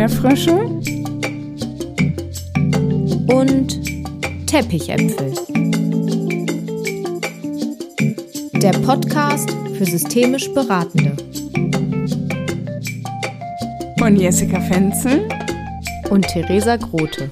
[0.00, 0.54] Erdbeerfrösche
[3.34, 5.34] und Teppichäpfel.
[8.62, 11.14] Der Podcast für systemisch Beratende.
[13.98, 15.28] Von Jessica Fenzel
[16.08, 17.30] und Theresa Grote.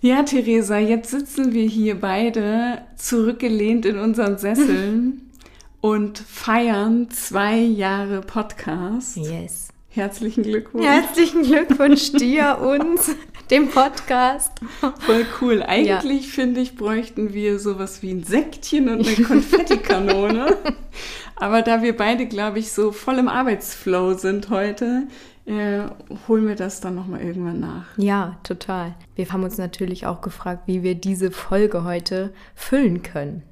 [0.00, 5.32] Ja, Theresa, jetzt sitzen wir hier beide zurückgelehnt in unseren Sesseln
[5.80, 9.16] und feiern zwei Jahre Podcast.
[9.16, 9.67] Yes.
[9.98, 10.86] Herzlichen Glückwunsch.
[10.86, 13.16] Herzlichen Glückwunsch dir, uns,
[13.50, 14.52] dem Podcast.
[15.00, 15.60] Voll cool.
[15.60, 16.30] Eigentlich ja.
[16.30, 20.56] finde ich, bräuchten wir sowas wie ein Säckchen und eine Konfettikanone.
[21.34, 25.08] Aber da wir beide, glaube ich, so voll im Arbeitsflow sind heute,
[25.46, 25.80] äh,
[26.28, 27.86] holen wir das dann nochmal irgendwann nach.
[27.96, 28.94] Ja, total.
[29.16, 33.42] Wir haben uns natürlich auch gefragt, wie wir diese Folge heute füllen können.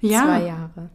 [0.00, 0.22] Ja.
[0.22, 0.90] Zwei Jahre.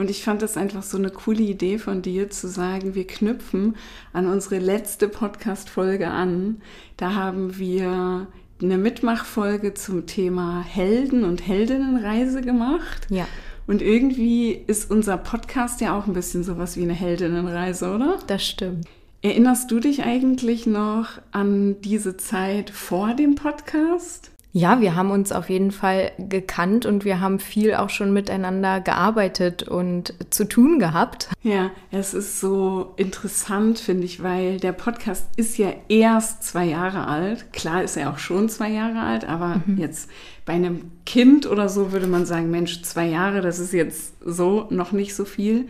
[0.00, 3.76] Und ich fand das einfach so eine coole Idee von dir zu sagen, wir knüpfen
[4.14, 6.62] an unsere letzte Podcast-Folge an.
[6.96, 8.26] Da haben wir
[8.62, 13.08] eine Mitmachfolge zum Thema Helden- und Heldinnenreise gemacht.
[13.10, 13.28] Ja.
[13.66, 18.20] Und irgendwie ist unser Podcast ja auch ein bisschen sowas wie eine Heldinnenreise, oder?
[18.26, 18.86] Das stimmt.
[19.20, 24.30] Erinnerst du dich eigentlich noch an diese Zeit vor dem Podcast?
[24.52, 28.80] Ja, wir haben uns auf jeden Fall gekannt und wir haben viel auch schon miteinander
[28.80, 31.28] gearbeitet und zu tun gehabt.
[31.44, 37.06] Ja, es ist so interessant, finde ich, weil der Podcast ist ja erst zwei Jahre
[37.06, 37.52] alt.
[37.52, 39.78] Klar ist er auch schon zwei Jahre alt, aber mhm.
[39.78, 40.10] jetzt
[40.44, 44.66] bei einem Kind oder so würde man sagen, Mensch, zwei Jahre, das ist jetzt so
[44.70, 45.68] noch nicht so viel.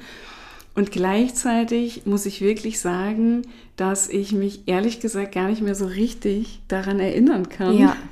[0.74, 3.42] Und gleichzeitig muss ich wirklich sagen,
[3.76, 7.76] dass ich mich ehrlich gesagt gar nicht mehr so richtig daran erinnern kann.
[7.76, 7.94] Ja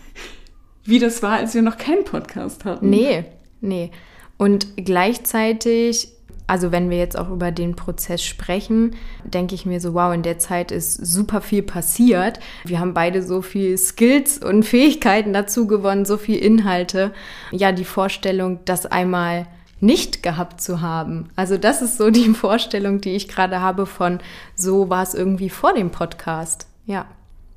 [0.89, 2.89] wie das war, als wir noch keinen Podcast hatten.
[2.89, 3.25] Nee,
[3.61, 3.91] nee.
[4.39, 6.09] Und gleichzeitig,
[6.47, 10.23] also wenn wir jetzt auch über den Prozess sprechen, denke ich mir so, wow, in
[10.23, 12.41] der Zeit ist super viel passiert.
[12.65, 17.13] Wir haben beide so viel Skills und Fähigkeiten dazu gewonnen, so viel Inhalte.
[17.51, 19.47] Ja, die Vorstellung, das einmal
[19.81, 21.29] nicht gehabt zu haben.
[21.37, 24.21] Also das ist so die Vorstellung, die ich gerade habe von,
[24.55, 26.67] so war es irgendwie vor dem Podcast.
[26.87, 27.05] Ja.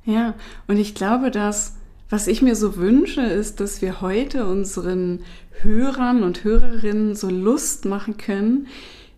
[0.04, 0.34] Ja,
[0.66, 1.76] und ich glaube, dass
[2.12, 5.20] was ich mir so wünsche, ist, dass wir heute unseren
[5.62, 8.66] Hörern und Hörerinnen so Lust machen können,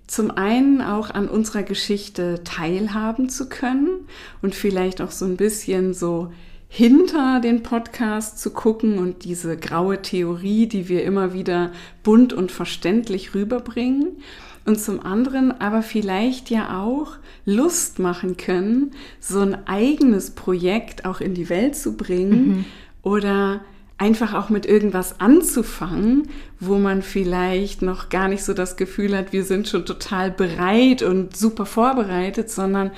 [0.06, 4.06] zum einen auch an unserer Geschichte teilhaben zu können
[4.42, 6.30] und vielleicht auch so ein bisschen so
[6.68, 11.72] hinter den Podcast zu gucken und diese graue Theorie, die wir immer wieder
[12.04, 14.18] bunt und verständlich rüberbringen.
[14.66, 21.20] Und zum anderen aber vielleicht ja auch Lust machen können, so ein eigenes Projekt auch
[21.20, 22.48] in die Welt zu bringen.
[22.48, 22.64] Mhm
[23.04, 23.60] oder
[23.96, 26.28] einfach auch mit irgendwas anzufangen,
[26.58, 31.02] wo man vielleicht noch gar nicht so das Gefühl hat, wir sind schon total bereit
[31.02, 32.90] und super vorbereitet, sondern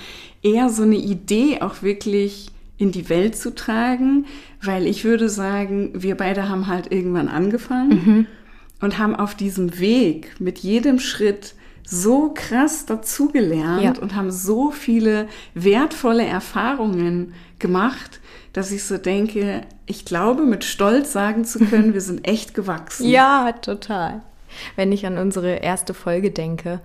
[0.43, 4.27] eher so eine Idee auch wirklich in die Welt zu tragen,
[4.62, 8.27] weil ich würde sagen, wir beide haben halt irgendwann angefangen mhm.
[8.81, 11.55] und haben auf diesem Weg mit jedem Schritt
[11.87, 14.03] so krass dazugelernt ja.
[14.03, 18.21] und haben so viele wertvolle Erfahrungen gemacht,
[18.53, 23.06] dass ich so denke, ich glaube, mit Stolz sagen zu können, wir sind echt gewachsen.
[23.09, 24.22] Ja, total.
[24.75, 26.81] Wenn ich an unsere erste Folge denke.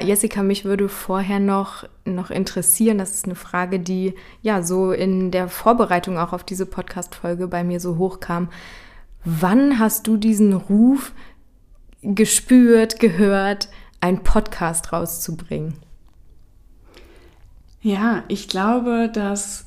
[0.00, 5.30] Jessica, mich würde vorher noch, noch interessieren, das ist eine Frage, die ja so in
[5.30, 8.48] der Vorbereitung auch auf diese Podcast-Folge bei mir so hochkam.
[9.24, 11.12] Wann hast du diesen Ruf
[12.02, 13.68] gespürt, gehört,
[14.00, 15.74] einen Podcast rauszubringen?
[17.80, 19.63] Ja, ich glaube, dass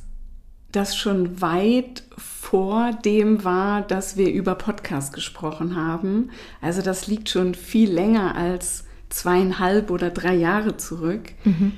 [0.71, 6.29] das schon weit vor dem war, dass wir über Podcast gesprochen haben.
[6.61, 11.33] Also das liegt schon viel länger als zweieinhalb oder drei Jahre zurück.
[11.43, 11.73] Mhm.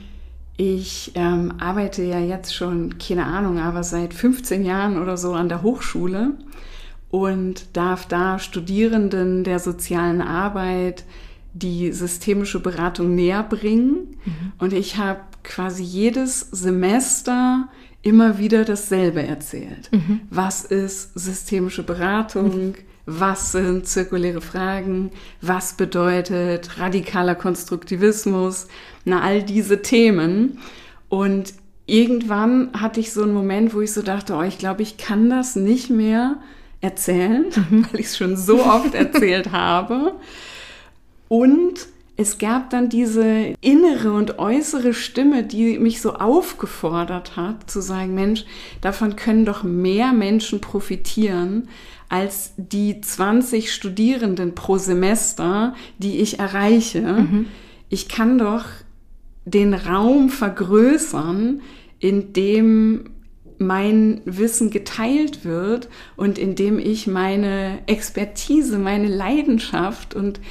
[0.57, 5.47] Ich ähm, arbeite ja jetzt schon, keine Ahnung, aber seit 15 Jahren oder so an
[5.49, 6.33] der Hochschule
[7.09, 11.05] und darf da Studierenden der sozialen Arbeit
[11.53, 14.17] die systemische Beratung näher bringen.
[14.25, 14.51] Mhm.
[14.59, 17.69] Und ich habe quasi jedes Semester
[18.01, 19.89] immer wieder dasselbe erzählt.
[19.91, 20.21] Mhm.
[20.29, 22.67] Was ist systemische Beratung?
[22.67, 22.75] Mhm.
[23.05, 25.11] Was sind zirkuläre Fragen?
[25.41, 28.67] Was bedeutet radikaler Konstruktivismus?
[29.03, 30.59] Na, all diese Themen.
[31.09, 31.53] Und
[31.87, 35.29] irgendwann hatte ich so einen Moment, wo ich so dachte, oh, ich glaube, ich kann
[35.29, 36.37] das nicht mehr
[36.81, 37.87] erzählen, mhm.
[37.91, 40.13] weil ich es schon so oft erzählt habe.
[41.27, 41.87] Und
[42.19, 48.13] es gab dann diese innere und äußere Stimme, die mich so aufgefordert hat, zu sagen,
[48.13, 48.43] Mensch,
[48.81, 51.69] davon können doch mehr Menschen profitieren
[52.09, 56.99] als die 20 Studierenden pro Semester, die ich erreiche.
[56.99, 57.45] Mhm.
[57.87, 58.65] Ich kann doch
[59.45, 61.61] den Raum vergrößern,
[61.99, 63.11] in dem
[63.59, 65.87] mein Wissen geteilt wird
[66.17, 70.41] und in dem ich meine Expertise, meine Leidenschaft und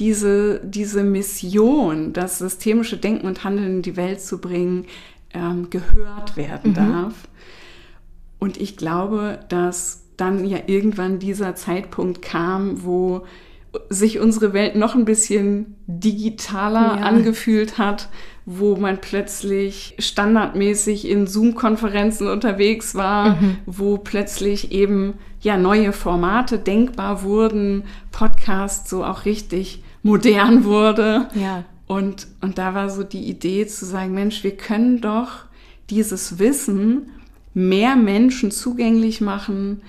[0.00, 4.86] diese, diese Mission, das systemische Denken und Handeln in die Welt zu bringen,
[5.32, 6.74] ähm, gehört werden mhm.
[6.74, 7.14] darf.
[8.38, 13.26] Und ich glaube, dass dann ja irgendwann dieser Zeitpunkt kam, wo
[13.88, 17.02] sich unsere Welt noch ein bisschen digitaler ja.
[17.02, 18.08] angefühlt hat,
[18.46, 23.58] wo man plötzlich standardmäßig in Zoom-Konferenzen unterwegs war, mhm.
[23.66, 31.28] wo plötzlich eben ja neue Formate denkbar wurden, Podcast so auch richtig modern wurde.
[31.34, 31.64] Ja.
[31.86, 35.44] Und, und da war so die Idee zu sagen, Mensch, wir können doch
[35.90, 37.10] dieses Wissen
[37.52, 39.82] mehr Menschen zugänglich machen.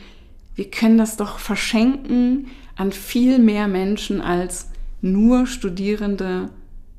[0.55, 4.69] Wir können das doch verschenken an viel mehr Menschen als
[5.01, 6.49] nur Studierende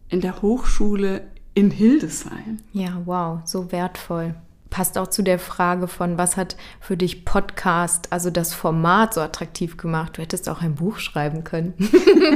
[0.08, 1.22] in der Hochschule
[1.54, 2.58] in Hildesheim.
[2.72, 4.34] Ja, wow, so wertvoll.
[4.72, 9.20] Passt auch zu der Frage von, was hat für dich Podcast, also das Format so
[9.20, 10.16] attraktiv gemacht?
[10.16, 11.74] Du hättest auch ein Buch schreiben können.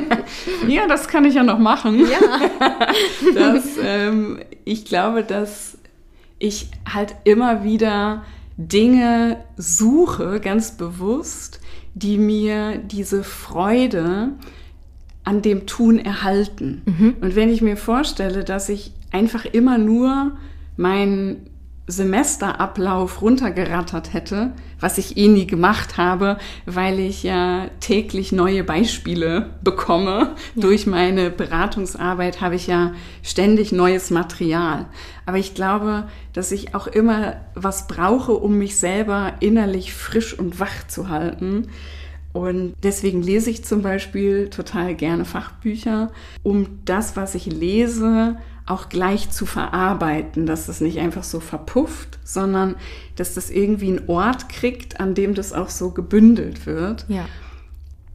[0.69, 1.99] ja, das kann ich ja noch machen.
[1.99, 2.19] Ja.
[3.35, 5.79] das, ähm, ich glaube, dass
[6.39, 8.23] ich halt immer wieder
[8.59, 11.61] Dinge suche, ganz bewusst,
[11.95, 14.35] die mir diese Freude
[15.25, 16.83] an dem Tun erhalten.
[16.85, 17.17] Mhm.
[17.19, 20.37] Und wenn ich mir vorstelle, dass ich einfach immer nur
[20.77, 21.49] meinen
[21.89, 29.51] Semesterablauf runtergerattert hätte, was ich eh nie gemacht habe, weil ich ja täglich neue Beispiele
[29.63, 30.35] bekomme.
[30.57, 30.63] Ja.
[30.63, 32.93] Durch meine Beratungsarbeit habe ich ja
[33.23, 34.87] ständig neues Material.
[35.27, 40.59] Aber ich glaube, dass ich auch immer was brauche, um mich selber innerlich frisch und
[40.59, 41.69] wach zu halten.
[42.33, 46.11] Und deswegen lese ich zum Beispiel total gerne Fachbücher,
[46.43, 48.37] um das, was ich lese,
[48.67, 52.75] auch gleich zu verarbeiten, dass das nicht einfach so verpufft, sondern
[53.15, 57.05] dass das irgendwie einen Ort kriegt, an dem das auch so gebündelt wird.
[57.09, 57.27] Ja.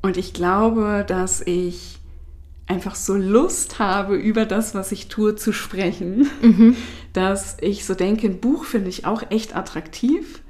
[0.02, 2.00] Und ich glaube, dass ich
[2.68, 6.76] einfach so Lust habe, über das, was ich tue, zu sprechen, mhm.
[7.14, 10.42] dass ich so denke, ein Buch finde ich auch echt attraktiv,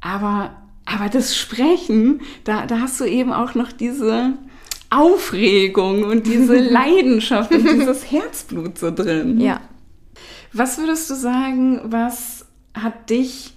[0.00, 0.56] aber
[0.88, 4.34] aber das Sprechen, da, da hast du eben auch noch diese
[4.90, 9.40] Aufregung und diese Leidenschaft und dieses Herzblut so drin.
[9.40, 9.60] Ja.
[10.52, 13.54] Was würdest du sagen, was hat dich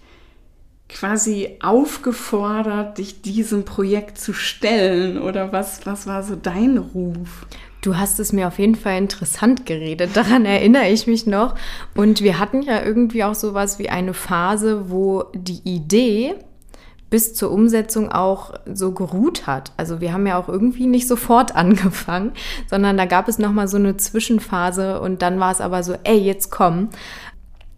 [0.89, 5.21] quasi aufgefordert, dich diesem Projekt zu stellen?
[5.21, 7.45] Oder was, was war so dein Ruf?
[7.81, 11.55] Du hast es mir auf jeden Fall interessant geredet, daran erinnere ich mich noch.
[11.95, 16.35] Und wir hatten ja irgendwie auch sowas wie eine Phase, wo die Idee
[17.09, 19.71] bis zur Umsetzung auch so geruht hat.
[19.77, 22.33] Also wir haben ja auch irgendwie nicht sofort angefangen,
[22.69, 25.95] sondern da gab es noch mal so eine Zwischenphase und dann war es aber so,
[26.03, 26.89] ey, jetzt komm.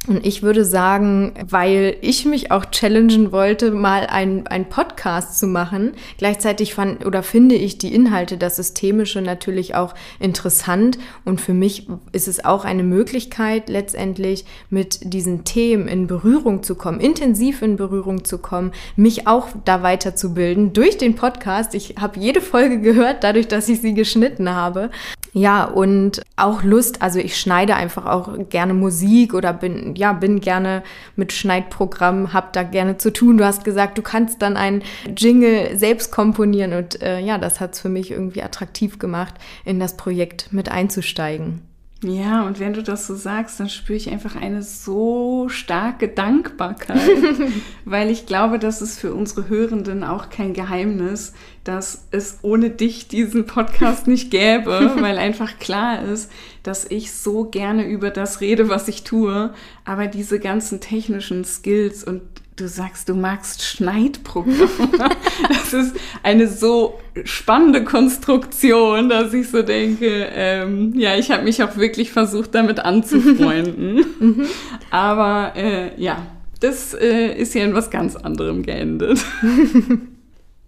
[0.08, 5.92] Und ich würde sagen, weil ich mich auch challengen wollte, mal einen Podcast zu machen.
[6.18, 10.98] Gleichzeitig fand oder finde ich die Inhalte, das Systemische natürlich auch interessant.
[11.24, 16.74] Und für mich ist es auch eine Möglichkeit, letztendlich mit diesen Themen in Berührung zu
[16.74, 21.76] kommen, intensiv in Berührung zu kommen, mich auch da weiterzubilden durch den Podcast.
[21.76, 24.90] Ich habe jede Folge gehört, dadurch, dass ich sie geschnitten habe.
[25.34, 30.40] Ja, und auch Lust, also ich schneide einfach auch gerne Musik oder bin, ja, bin
[30.40, 30.84] gerne
[31.16, 33.38] mit Schneidprogrammen, hab da gerne zu tun.
[33.38, 34.84] Du hast gesagt, du kannst dann einen
[35.18, 39.98] Jingle selbst komponieren und äh, ja, das hat's für mich irgendwie attraktiv gemacht, in das
[39.98, 41.71] Projekt mit einzusteigen.
[42.04, 47.00] Ja, und wenn du das so sagst, dann spüre ich einfach eine so starke Dankbarkeit,
[47.86, 53.08] weil ich glaube, dass es für unsere Hörenden auch kein Geheimnis, dass es ohne dich
[53.08, 56.32] diesen Podcast nicht gäbe, weil einfach klar ist,
[56.64, 59.54] dass ich so gerne über das rede, was ich tue,
[59.86, 62.24] aber diese ganzen technischen Skills und
[62.56, 64.68] du sagst, du magst Schneidprogramme.
[65.50, 71.64] das ist eine so spannende Konstruktion, dass ich so denke, ähm, ja, ich habe mich
[71.64, 74.06] auch wirklich versucht, damit anzufreunden.
[74.22, 74.46] Mhm.
[74.92, 76.28] Aber äh, ja,
[76.60, 79.20] das äh, ist ja in was ganz anderem geendet.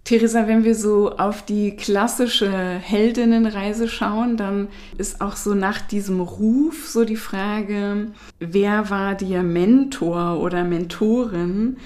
[0.04, 4.68] Theresa, wenn wir so auf die klassische Heldinnenreise schauen, dann
[4.98, 8.08] ist auch so nach diesem Ruf so die Frage,
[8.38, 11.78] wer war dir Mentor oder Mentorin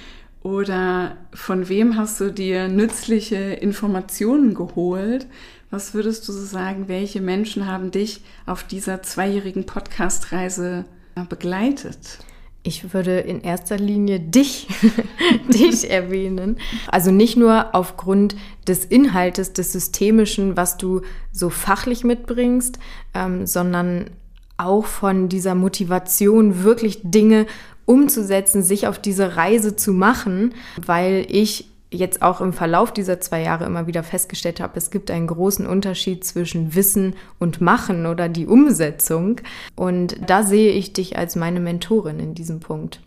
[0.43, 5.29] oder von wem hast du dir nützliche Informationen geholt?
[5.71, 10.87] Was würdest du so sagen, welche Menschen haben dich auf dieser zweijährigen Podcastreise
[11.29, 12.19] begleitet?
[12.63, 14.69] Ich würde in erster Linie dich,
[15.49, 16.59] dich erwähnen.
[16.89, 18.37] Also nicht nur aufgrund
[18.67, 22.79] des Inhaltes, des Systemischen, was du so fachlich mitbringst,
[23.15, 24.11] ähm, sondern
[24.57, 27.47] auch von dieser Motivation, wirklich Dinge
[27.87, 30.53] umzusetzen, sich auf diese Reise zu machen,
[30.85, 35.11] weil ich jetzt auch im Verlauf dieser zwei Jahre immer wieder festgestellt habe, es gibt
[35.11, 39.41] einen großen Unterschied zwischen Wissen und Machen oder die Umsetzung.
[39.75, 43.01] Und da sehe ich dich als meine Mentorin in diesem Punkt.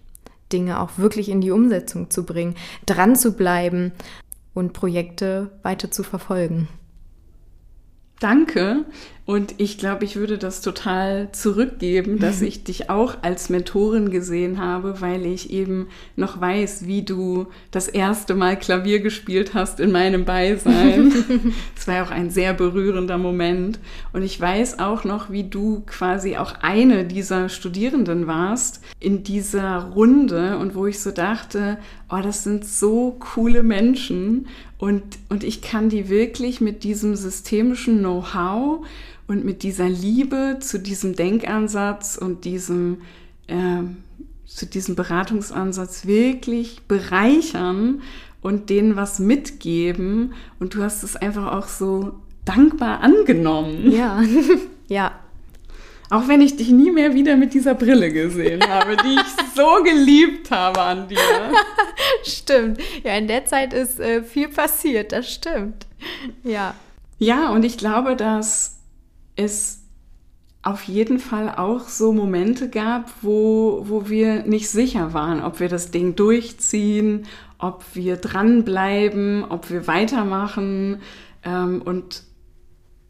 [0.51, 3.93] Dinge auch wirklich in die Umsetzung zu bringen, dran zu bleiben
[4.53, 6.67] und Projekte weiter zu verfolgen.
[8.19, 8.85] Danke.
[9.31, 14.59] Und ich glaube, ich würde das total zurückgeben, dass ich dich auch als Mentorin gesehen
[14.59, 19.93] habe, weil ich eben noch weiß, wie du das erste Mal Klavier gespielt hast in
[19.93, 21.13] meinem Beisein.
[21.77, 23.79] Es war ja auch ein sehr berührender Moment.
[24.11, 29.91] Und ich weiß auch noch, wie du quasi auch eine dieser Studierenden warst in dieser
[29.95, 31.77] Runde und wo ich so dachte,
[32.09, 34.47] oh, das sind so coole Menschen
[34.81, 38.83] und, und ich kann die wirklich mit diesem systemischen Know-how
[39.31, 43.01] und mit dieser Liebe zu diesem Denkansatz und diesem,
[43.47, 43.83] äh,
[44.45, 48.01] zu diesem Beratungsansatz wirklich bereichern
[48.41, 50.33] und denen was mitgeben.
[50.59, 52.11] Und du hast es einfach auch so
[52.43, 53.89] dankbar angenommen.
[53.89, 54.21] Ja,
[54.89, 55.13] ja.
[56.09, 59.81] Auch wenn ich dich nie mehr wieder mit dieser Brille gesehen habe, die ich so
[59.81, 61.17] geliebt habe an dir.
[62.25, 62.81] stimmt.
[63.05, 65.87] Ja, in der Zeit ist äh, viel passiert, das stimmt.
[66.43, 66.75] Ja.
[67.17, 68.80] Ja, und ich glaube, dass
[69.35, 69.81] es
[70.63, 75.69] auf jeden Fall auch so Momente gab, wo, wo wir nicht sicher waren, ob wir
[75.69, 77.25] das Ding durchziehen,
[77.57, 81.01] ob wir dranbleiben, ob wir weitermachen.
[81.43, 82.23] Ähm, und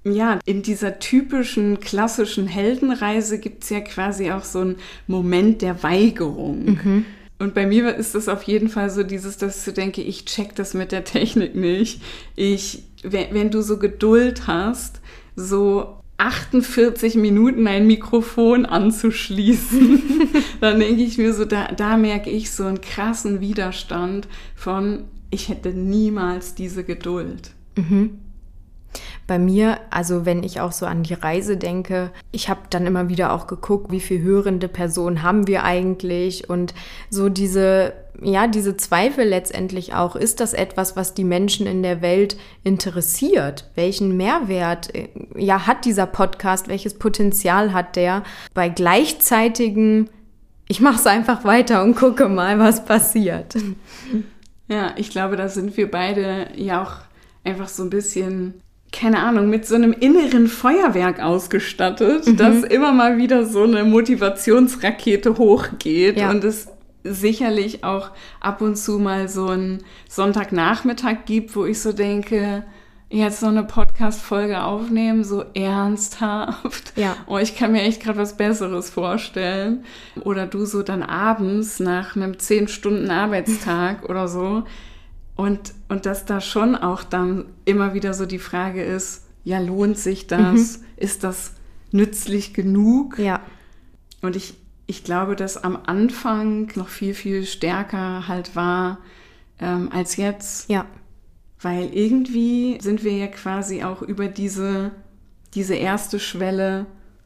[0.04, 5.84] ja, in dieser typischen klassischen Heldenreise gibt es ja quasi auch so einen Moment der
[5.84, 6.66] Weigerung.
[6.66, 7.06] Mhm.
[7.38, 10.56] Und bei mir ist es auf jeden Fall so dieses, dass ich denke, ich check
[10.56, 12.02] das mit der Technik nicht.
[12.36, 15.02] Ich, wenn, wenn du so Geduld hast,
[15.36, 20.04] so 48 Minuten ein Mikrofon anzuschließen,
[20.62, 25.50] dann denke ich mir so, da, da merke ich so einen krassen Widerstand von, ich
[25.50, 27.52] hätte niemals diese Geduld.
[27.76, 28.20] Mhm.
[29.28, 33.08] Bei mir, also wenn ich auch so an die Reise denke, ich habe dann immer
[33.10, 36.74] wieder auch geguckt, wie viel hörende Personen haben wir eigentlich und
[37.10, 42.02] so diese, ja, diese Zweifel letztendlich auch, ist das etwas, was die Menschen in der
[42.02, 43.70] Welt interessiert?
[43.76, 46.68] Welchen Mehrwert, äh, ja, hat dieser Podcast?
[46.68, 48.24] Welches Potenzial hat der?
[48.54, 50.10] Bei gleichzeitigen,
[50.68, 53.56] ich mache es einfach weiter und gucke mal, was passiert.
[54.68, 56.94] Ja, ich glaube, da sind wir beide ja auch
[57.44, 62.38] einfach so ein bisschen keine Ahnung, mit so einem inneren Feuerwerk ausgestattet, mhm.
[62.38, 66.30] dass immer mal wieder so eine Motivationsrakete hochgeht ja.
[66.30, 66.68] und es
[67.04, 72.64] sicherlich auch ab und zu mal so einen Sonntagnachmittag gibt, wo ich so denke,
[73.10, 76.94] jetzt so eine Podcast-Folge aufnehmen, so ernsthaft.
[76.96, 77.16] Ja.
[77.28, 79.84] Oh, ich kann mir echt gerade was Besseres vorstellen.
[80.22, 84.64] Oder du so dann abends nach einem zehn Stunden Arbeitstag oder so
[85.42, 89.98] und, und dass da schon auch dann immer wieder so die Frage ist, ja, lohnt
[89.98, 90.78] sich das?
[90.78, 90.84] Mhm.
[90.98, 91.54] Ist das
[91.92, 93.18] nützlich genug?
[93.18, 93.40] Ja.
[94.22, 94.54] Und ich,
[94.86, 99.00] ich glaube, dass am Anfang noch viel, viel stärker halt war
[99.60, 100.70] ähm, als jetzt.
[100.70, 100.86] Ja.
[101.60, 104.92] Weil irgendwie sind wir ja quasi auch über diese,
[105.56, 106.86] diese erste Schwelle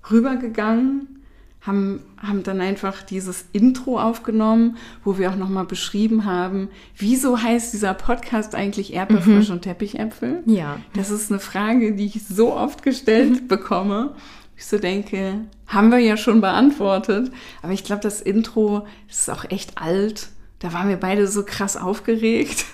[0.09, 1.24] rübergegangen
[1.65, 7.73] haben, haben dann einfach dieses Intro aufgenommen, wo wir auch nochmal beschrieben haben, wieso heißt
[7.73, 9.55] dieser Podcast eigentlich Erdbeerfrosch mhm.
[9.55, 10.43] und Teppichäpfel?
[10.45, 10.77] Ja.
[10.93, 14.15] Das ist eine Frage, die ich so oft gestellt bekomme.
[14.57, 17.31] Ich so denke, haben wir ja schon beantwortet.
[17.61, 20.29] Aber ich glaube, das Intro ist auch echt alt.
[20.59, 22.65] Da waren wir beide so krass aufgeregt.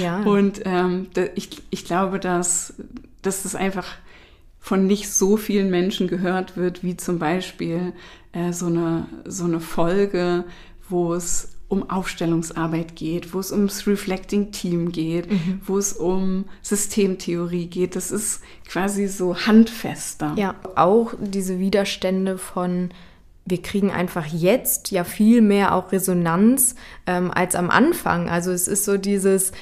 [0.00, 0.20] Ja.
[0.24, 2.74] Und ähm, ich, ich glaube, dass,
[3.22, 3.86] dass das einfach
[4.60, 7.92] von nicht so vielen Menschen gehört wird, wie zum Beispiel
[8.32, 10.44] äh, so, eine, so eine Folge,
[10.88, 15.60] wo es um Aufstellungsarbeit geht, wo es ums Reflecting Team geht, mhm.
[15.66, 17.94] wo es um Systemtheorie geht.
[17.94, 20.32] Das ist quasi so handfester.
[20.36, 22.90] Ja, auch diese Widerstände von
[23.50, 26.74] wir kriegen einfach jetzt ja viel mehr auch Resonanz
[27.06, 28.28] ähm, als am Anfang.
[28.28, 29.52] Also es ist so dieses,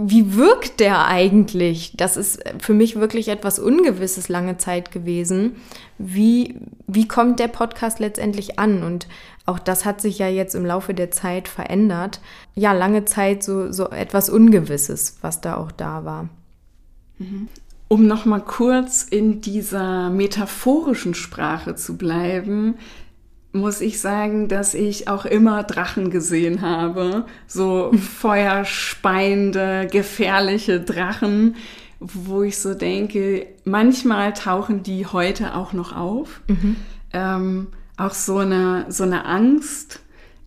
[0.00, 1.92] wie wirkt der eigentlich?
[1.96, 5.56] Das ist für mich wirklich etwas Ungewisses lange Zeit gewesen.
[5.98, 6.54] Wie,
[6.86, 8.84] wie kommt der Podcast letztendlich an?
[8.84, 9.08] Und
[9.44, 12.20] auch das hat sich ja jetzt im Laufe der Zeit verändert.
[12.54, 16.28] Ja, lange Zeit so, so etwas Ungewisses, was da auch da war.
[17.18, 17.48] Mhm.
[17.88, 22.76] Um nochmal kurz in dieser metaphorischen Sprache zu bleiben,
[23.58, 27.26] muss ich sagen, dass ich auch immer Drachen gesehen habe.
[27.46, 31.56] So feuerspeiende, gefährliche Drachen,
[32.00, 36.40] wo ich so denke, manchmal tauchen die heute auch noch auf.
[36.48, 36.76] Mhm.
[37.12, 40.00] Ähm, auch so eine, so eine Angst,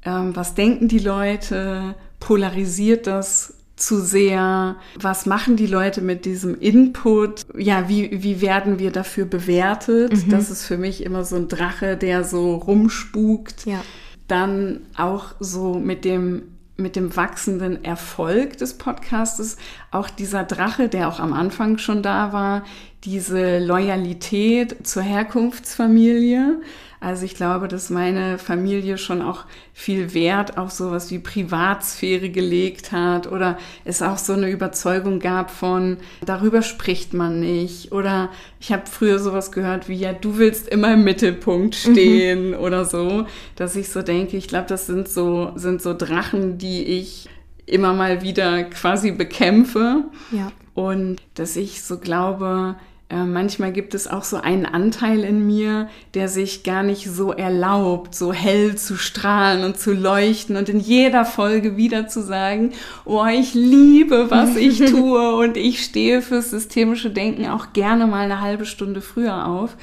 [0.06, 6.60] ähm, was denken die Leute, polarisiert das zu sehr, was machen die Leute mit diesem
[6.60, 10.30] Input, ja, wie, wie werden wir dafür bewertet, mhm.
[10.30, 13.66] das ist für mich immer so ein Drache, der so rumspukt.
[13.66, 13.84] Ja.
[14.28, 16.44] Dann auch so mit dem
[16.78, 19.58] mit dem wachsenden Erfolg des Podcastes
[19.92, 22.64] auch dieser Drache, der auch am Anfang schon da war,
[23.04, 26.60] diese Loyalität zur Herkunftsfamilie.
[27.02, 32.92] Also ich glaube, dass meine Familie schon auch viel Wert auf sowas wie Privatsphäre gelegt
[32.92, 37.92] hat oder es auch so eine Überzeugung gab von, darüber spricht man nicht.
[37.92, 38.30] Oder
[38.60, 41.92] ich habe früher sowas gehört wie, ja, du willst immer im Mittelpunkt mhm.
[41.92, 42.58] stehen mhm.
[42.58, 46.84] oder so, dass ich so denke, ich glaube, das sind so, sind so Drachen, die
[46.84, 47.28] ich
[47.66, 50.04] immer mal wieder quasi bekämpfe.
[50.32, 50.52] Ja.
[50.76, 52.76] Und dass ich so glaube,
[53.12, 57.34] äh, manchmal gibt es auch so einen Anteil in mir, der sich gar nicht so
[57.34, 62.72] erlaubt, so hell zu strahlen und zu leuchten und in jeder Folge wieder zu sagen,
[63.04, 68.24] oh, ich liebe, was ich tue und ich stehe fürs systemische Denken auch gerne mal
[68.24, 69.76] eine halbe Stunde früher auf.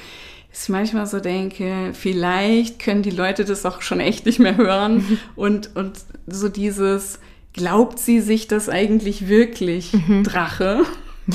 [0.49, 4.57] Dass ich manchmal so denke, vielleicht können die Leute das auch schon echt nicht mehr
[4.57, 7.19] hören und, und so dieses,
[7.53, 10.23] glaubt sie sich das eigentlich wirklich, mhm.
[10.23, 10.81] Drache?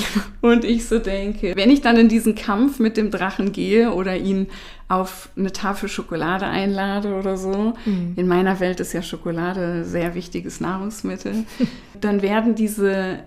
[0.41, 4.15] Und ich so denke, wenn ich dann in diesen Kampf mit dem Drachen gehe oder
[4.17, 4.47] ihn
[4.87, 8.13] auf eine Tafel Schokolade einlade oder so, mhm.
[8.15, 11.45] in meiner Welt ist ja Schokolade ein sehr wichtiges Nahrungsmittel,
[12.01, 13.19] dann werden diese,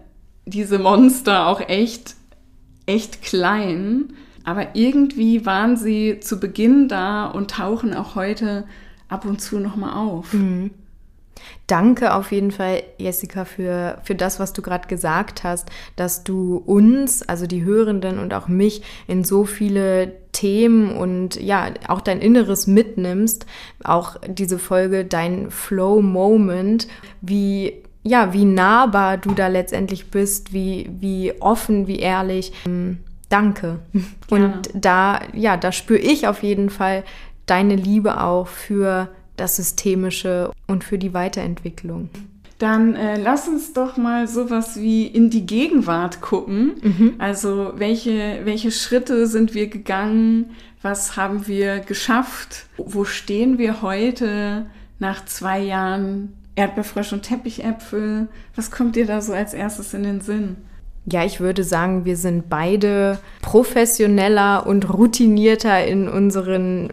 [0.47, 2.15] diese Monster auch echt,
[2.87, 4.13] echt klein.
[4.45, 8.65] Aber irgendwie waren sie zu Beginn da und tauchen auch heute
[9.09, 10.33] ab und zu nochmal auf.
[10.33, 10.71] Mhm.
[11.67, 16.57] Danke auf jeden Fall, Jessica, für, für das, was du gerade gesagt hast, dass du
[16.57, 22.21] uns, also die Hörenden und auch mich in so viele Themen und ja, auch dein
[22.21, 23.47] Inneres mitnimmst.
[23.85, 26.89] Auch diese Folge, dein Flow-Moment,
[27.21, 32.53] wie ja, wie nahbar du da letztendlich bist, wie, wie offen, wie ehrlich.
[32.67, 32.99] Ähm,
[33.29, 33.81] danke.
[34.29, 34.45] Gerne.
[34.47, 37.05] Und da, ja, da spüre ich auf jeden Fall
[37.47, 39.09] deine Liebe auch für
[39.41, 42.11] das Systemische und für die Weiterentwicklung.
[42.59, 46.75] Dann äh, lass uns doch mal sowas wie in die Gegenwart gucken.
[46.83, 47.15] Mhm.
[47.19, 50.57] Also welche, welche Schritte sind wir gegangen?
[50.83, 52.67] Was haben wir geschafft?
[52.77, 54.67] Wo stehen wir heute
[54.99, 58.27] nach zwei Jahren Erdbeerfrosch und Teppichäpfel?
[58.57, 60.57] Was kommt dir da so als erstes in den Sinn?
[61.07, 66.91] Ja, ich würde sagen, wir sind beide professioneller und routinierter in unseren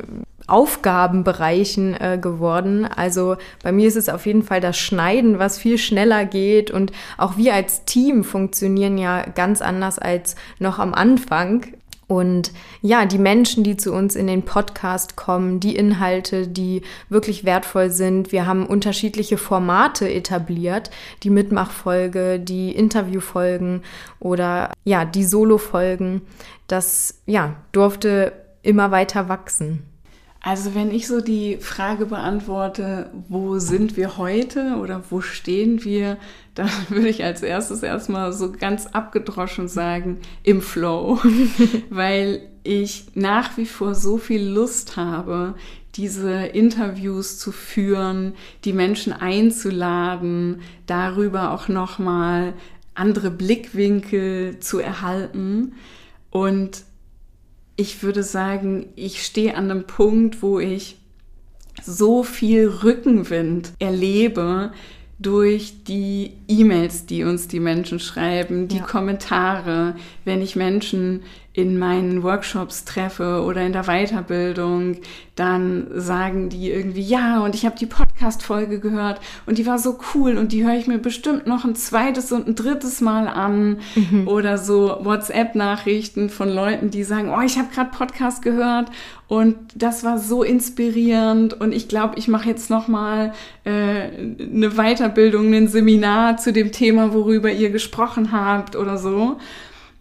[0.47, 2.86] Aufgabenbereichen äh, geworden.
[2.86, 6.91] Also bei mir ist es auf jeden Fall das Schneiden, was viel schneller geht und
[7.17, 11.65] auch wir als Team funktionieren ja ganz anders als noch am Anfang.
[12.08, 17.45] Und ja, die Menschen, die zu uns in den Podcast kommen, die Inhalte, die wirklich
[17.45, 18.31] wertvoll sind.
[18.31, 20.91] Wir haben unterschiedliche Formate etabliert,
[21.23, 23.81] die Mitmachfolge, die Interviewfolgen
[24.19, 26.21] oder ja, die Solofolgen.
[26.67, 29.84] Das ja, durfte immer weiter wachsen.
[30.45, 36.17] Also wenn ich so die Frage beantworte, wo sind wir heute oder wo stehen wir,
[36.53, 41.19] dann würde ich als erstes erstmal so ganz abgedroschen sagen, im Flow,
[41.89, 45.55] weil ich nach wie vor so viel Lust habe,
[45.95, 52.53] diese Interviews zu führen, die Menschen einzuladen, darüber auch nochmal
[52.93, 55.73] andere Blickwinkel zu erhalten.
[56.29, 56.84] Und
[57.75, 60.97] ich würde sagen, ich stehe an einem Punkt, wo ich
[61.83, 64.71] so viel Rückenwind erlebe
[65.19, 68.83] durch die E-Mails, die uns die Menschen schreiben, die ja.
[68.83, 71.23] Kommentare, wenn ich Menschen
[71.55, 74.97] in meinen Workshops treffe oder in der Weiterbildung,
[75.35, 79.97] dann sagen die irgendwie, ja, und ich habe die Podcast-Folge gehört und die war so
[80.13, 83.79] cool und die höre ich mir bestimmt noch ein zweites und ein drittes Mal an.
[83.95, 84.27] Mhm.
[84.27, 88.91] Oder so WhatsApp-Nachrichten von Leuten, die sagen, oh, ich habe gerade Podcast gehört
[89.29, 93.31] und das war so inspirierend und ich glaube, ich mache jetzt noch mal
[93.63, 99.37] äh, eine Weiterbildung, ein Seminar zu dem Thema, worüber ihr gesprochen habt oder so.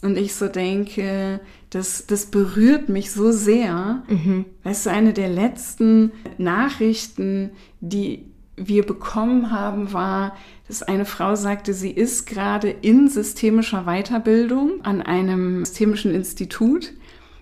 [0.04, 1.40] Und ich so denke,
[1.70, 4.02] das, das berührt mich so sehr.
[4.06, 4.44] Mhm.
[4.62, 10.36] Weißt du, eine der letzten Nachrichten, die wir bekommen haben, war,
[10.68, 16.92] dass eine Frau sagte, sie ist gerade in systemischer Weiterbildung an einem systemischen Institut.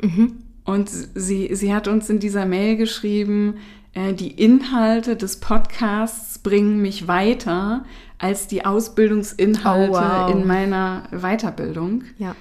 [0.01, 0.35] Mhm.
[0.65, 3.57] Und sie, sie hat uns in dieser Mail geschrieben,
[3.93, 7.85] äh, die Inhalte des Podcasts bringen mich weiter
[8.19, 10.33] als die Ausbildungsinhalte oh, wow.
[10.33, 12.05] in meiner Weiterbildung.
[12.19, 12.37] Ja.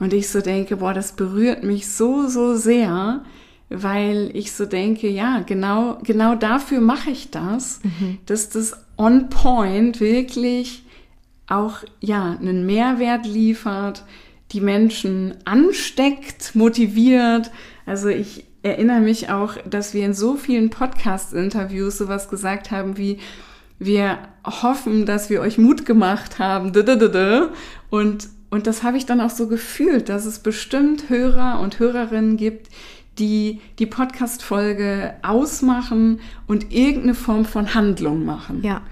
[0.00, 3.22] Und ich so denke, boah, das berührt mich so, so sehr,
[3.68, 8.18] weil ich so denke, ja, genau, genau dafür mache ich das, mhm.
[8.26, 10.82] dass das on point wirklich
[11.46, 14.04] auch, ja, einen Mehrwert liefert,
[14.52, 17.50] die Menschen ansteckt, motiviert.
[17.86, 23.18] Also ich erinnere mich auch, dass wir in so vielen Podcast-Interviews sowas gesagt haben wie,
[23.78, 26.72] wir hoffen, dass wir euch Mut gemacht haben.
[27.90, 32.36] Und, und das habe ich dann auch so gefühlt, dass es bestimmt Hörer und Hörerinnen
[32.36, 32.68] gibt,
[33.18, 38.62] die die Podcast-Folge ausmachen und irgendeine Form von Handlung machen.
[38.62, 38.82] Ja.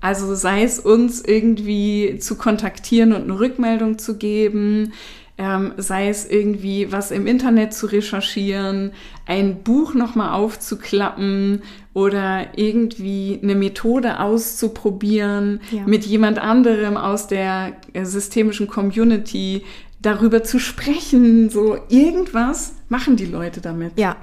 [0.00, 4.92] Also sei es uns irgendwie zu kontaktieren und eine Rückmeldung zu geben,
[5.38, 8.92] ähm, sei es irgendwie was im Internet zu recherchieren,
[9.26, 15.82] ein Buch nochmal aufzuklappen oder irgendwie eine Methode auszuprobieren, ja.
[15.86, 19.62] mit jemand anderem aus der äh, systemischen Community
[20.00, 23.98] darüber zu sprechen, so irgendwas machen die Leute damit.
[23.98, 24.16] Ja,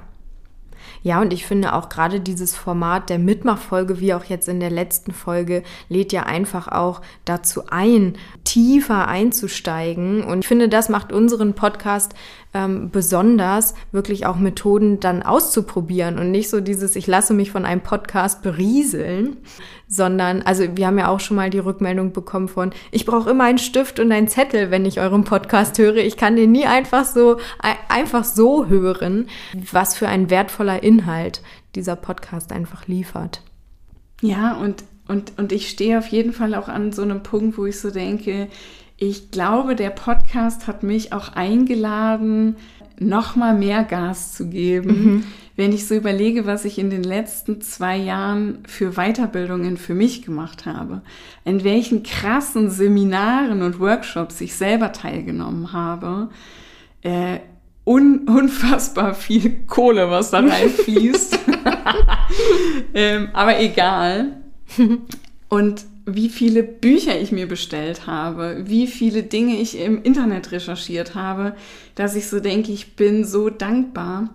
[1.04, 4.70] ja, und ich finde auch gerade dieses Format der Mitmachfolge, wie auch jetzt in der
[4.70, 8.14] letzten Folge, lädt ja einfach auch dazu ein,
[8.44, 10.24] tiefer einzusteigen.
[10.24, 12.14] Und ich finde, das macht unseren Podcast
[12.54, 17.64] ähm, besonders, wirklich auch Methoden dann auszuprobieren und nicht so dieses, ich lasse mich von
[17.64, 19.36] einem Podcast berieseln,
[19.88, 23.44] sondern, also wir haben ja auch schon mal die Rückmeldung bekommen von, ich brauche immer
[23.44, 25.96] einen Stift und einen Zettel, wenn ich euren Podcast höre.
[25.96, 27.38] Ich kann den nie einfach so,
[27.88, 29.28] einfach so hören,
[29.72, 31.42] was für ein wertvoller Inhalt
[31.74, 33.42] dieser Podcast einfach liefert.
[34.20, 37.66] Ja, und, und, und ich stehe auf jeden Fall auch an so einem Punkt, wo
[37.66, 38.48] ich so denke,
[39.08, 42.56] ich glaube, der Podcast hat mich auch eingeladen,
[42.98, 44.88] noch mal mehr Gas zu geben.
[44.88, 45.24] Mhm.
[45.56, 50.22] Wenn ich so überlege, was ich in den letzten zwei Jahren für Weiterbildungen für mich
[50.22, 51.02] gemacht habe,
[51.44, 56.30] in welchen krassen Seminaren und Workshops ich selber teilgenommen habe,
[57.02, 57.38] äh,
[57.84, 61.38] un unfassbar viel Kohle, was da reinfließt.
[62.94, 64.36] ähm, aber egal.
[65.48, 71.14] Und wie viele Bücher ich mir bestellt habe, wie viele Dinge ich im Internet recherchiert
[71.14, 71.54] habe,
[71.94, 74.30] dass ich so denke, ich bin so dankbar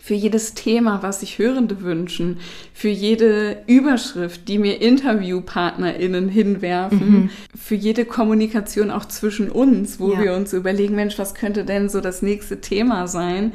[0.00, 2.38] für jedes Thema, was sich Hörende wünschen,
[2.72, 7.30] für jede Überschrift, die mir InterviewpartnerInnen hinwerfen, mhm.
[7.56, 10.20] für jede Kommunikation auch zwischen uns, wo ja.
[10.20, 13.50] wir uns überlegen, Mensch, was könnte denn so das nächste Thema sein?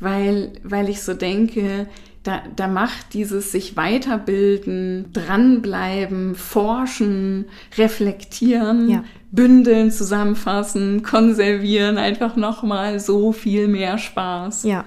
[0.00, 1.86] Weil, weil ich so denke,
[2.22, 9.04] da, da macht dieses sich weiterbilden, dranbleiben, forschen, reflektieren, ja.
[9.32, 14.64] bündeln, zusammenfassen, konservieren einfach nochmal so viel mehr Spaß.
[14.64, 14.84] Ja.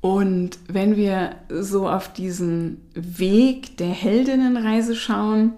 [0.00, 5.52] Und wenn wir so auf diesen Weg der Heldinnenreise schauen,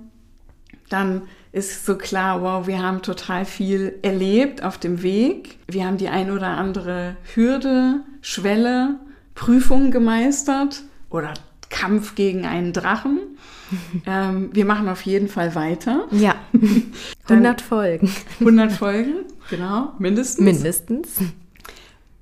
[0.91, 5.57] dann ist so klar, wow, wir haben total viel erlebt auf dem Weg.
[5.69, 8.97] Wir haben die ein oder andere Hürde, Schwelle,
[9.35, 10.83] Prüfung gemeistert
[11.15, 11.33] oder
[11.71, 13.19] Kampf gegen einen Drachen.
[14.07, 16.07] ähm, wir machen auf jeden Fall weiter.
[16.11, 16.35] Ja.
[17.29, 18.11] 100 Folgen.
[18.41, 19.15] 100 Folgen,
[19.49, 20.45] genau, mindestens.
[20.45, 21.09] Mindestens.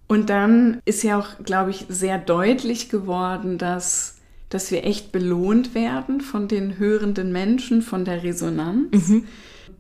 [0.07, 4.19] Und dann ist ja auch, glaube ich, sehr deutlich geworden, dass,
[4.51, 9.09] dass wir echt belohnt werden von den hörenden Menschen, von der Resonanz.
[9.09, 9.25] Mhm.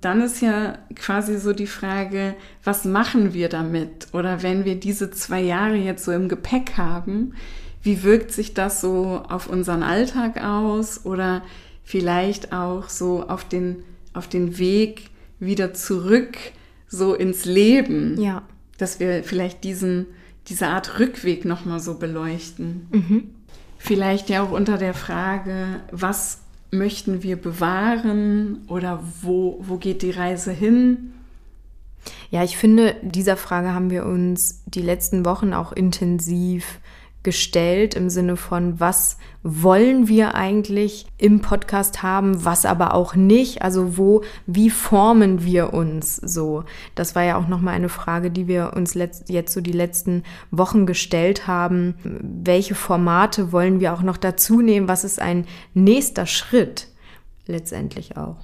[0.00, 4.08] Dann ist ja quasi so die Frage, was machen wir damit?
[4.12, 7.34] Oder wenn wir diese zwei Jahre jetzt so im Gepäck haben,
[7.82, 11.42] wie wirkt sich das so auf unseren Alltag aus oder
[11.84, 16.36] vielleicht auch so auf den, auf den Weg wieder zurück
[16.88, 18.20] so ins Leben.
[18.20, 18.42] Ja.
[18.78, 20.06] Dass wir vielleicht diesen,
[20.48, 22.86] diese Art Rückweg nochmal so beleuchten.
[22.92, 23.30] Mhm.
[23.78, 30.10] Vielleicht ja auch unter der Frage, was möchten wir bewahren oder wo, wo geht die
[30.10, 31.12] Reise hin?
[32.30, 36.80] Ja, ich finde, dieser Frage haben wir uns die letzten Wochen auch intensiv
[37.22, 43.62] gestellt im Sinne von, was wollen wir eigentlich im Podcast haben, was aber auch nicht,
[43.62, 46.64] also wo, wie formen wir uns so?
[46.94, 50.86] Das war ja auch nochmal eine Frage, die wir uns jetzt so die letzten Wochen
[50.86, 51.94] gestellt haben.
[52.04, 54.88] Welche Formate wollen wir auch noch dazu nehmen?
[54.88, 56.88] Was ist ein nächster Schritt
[57.46, 58.36] letztendlich auch?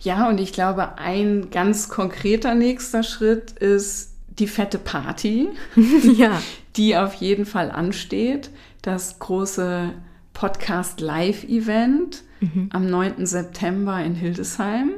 [0.00, 5.48] Ja, und ich glaube, ein ganz konkreter nächster Schritt ist die fette Party.
[6.16, 6.40] ja
[6.76, 8.50] die auf jeden Fall ansteht.
[8.82, 9.90] Das große
[10.32, 12.70] Podcast Live-Event mhm.
[12.72, 13.26] am 9.
[13.26, 14.90] September in Hildesheim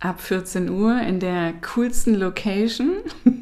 [0.00, 2.96] ab 14 Uhr in der coolsten Location.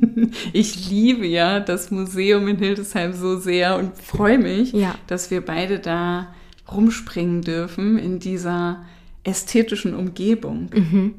[0.52, 4.94] Ich liebe ja das Museum in Hildesheim so sehr und freue mich, ja.
[5.06, 6.32] dass wir beide da
[6.70, 8.84] rumspringen dürfen in dieser
[9.24, 10.70] ästhetischen Umgebung.
[10.72, 11.14] Mhm.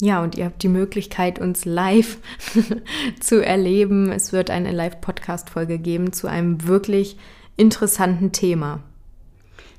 [0.00, 2.18] Ja, und ihr habt die Möglichkeit, uns live
[3.20, 4.12] zu erleben.
[4.12, 7.16] Es wird eine Live-Podcast-Folge geben zu einem wirklich
[7.56, 8.80] interessanten Thema.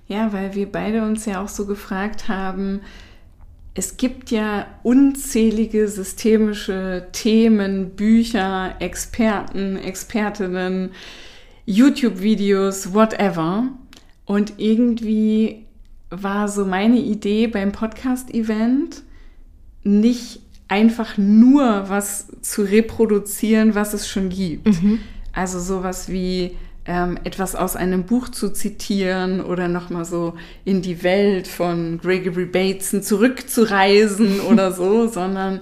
[0.08, 2.82] Ja, weil wir beide uns ja auch so gefragt haben,
[3.75, 10.91] es gibt ja unzählige systemische Themen, Bücher, Experten, Expertinnen,
[11.65, 13.69] YouTube-Videos, whatever.
[14.25, 15.65] Und irgendwie
[16.10, 19.03] war so meine Idee beim Podcast-Event,
[19.84, 24.68] nicht einfach nur was zu reproduzieren, was es schon gibt.
[24.68, 25.00] Mhm.
[25.34, 31.04] Also sowas wie ähm, etwas aus einem Buch zu zitieren oder nochmal so in die
[31.04, 35.62] Welt von Gregory Bateson zurückzureisen oder so, sondern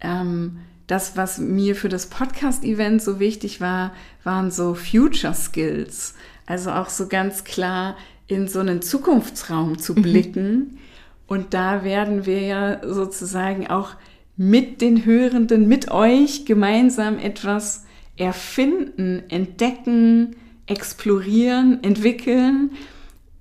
[0.00, 6.14] ähm, das, was mir für das Podcast-Event so wichtig war, waren so Future Skills.
[6.46, 7.96] Also auch so ganz klar
[8.28, 10.02] in so einen Zukunftsraum zu mhm.
[10.02, 10.52] blicken.
[10.52, 10.78] Mhm.
[11.26, 13.90] Und da werden wir ja sozusagen auch
[14.36, 17.84] mit den Hörenden, mit euch gemeinsam etwas
[18.16, 20.36] erfinden, entdecken,
[20.66, 22.70] explorieren, entwickeln,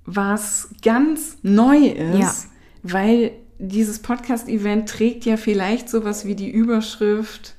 [0.05, 2.33] was ganz neu ist, ja.
[2.83, 7.55] weil dieses Podcast-Event trägt ja vielleicht sowas wie die Überschrift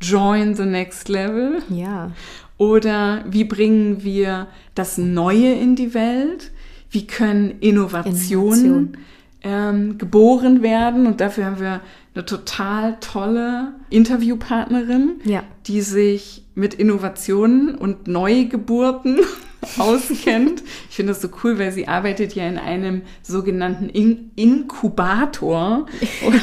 [0.00, 1.62] Join the Next Level.
[1.68, 2.12] Ja.
[2.56, 6.52] Oder wie bringen wir das Neue in die Welt?
[6.90, 8.96] Wie können Innovationen Innovation.
[9.42, 11.06] Ähm, geboren werden?
[11.06, 11.80] Und dafür haben wir
[12.14, 15.44] eine total tolle Interviewpartnerin, ja.
[15.66, 19.20] die sich mit Innovationen und Neugeburten
[19.78, 20.62] auskennt.
[20.88, 25.86] Ich finde das so cool, weil sie arbeitet ja in einem sogenannten In Inkubator.
[26.26, 26.40] Und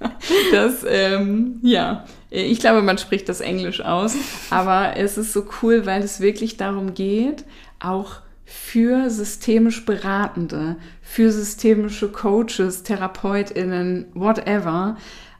[0.52, 4.16] das, ähm, ja, ich glaube, man spricht das Englisch aus,
[4.50, 7.44] aber es ist so cool, weil es wirklich darum geht,
[7.80, 14.96] auch für systemisch Beratende, für systemische Coaches, TherapeutInnen, whatever,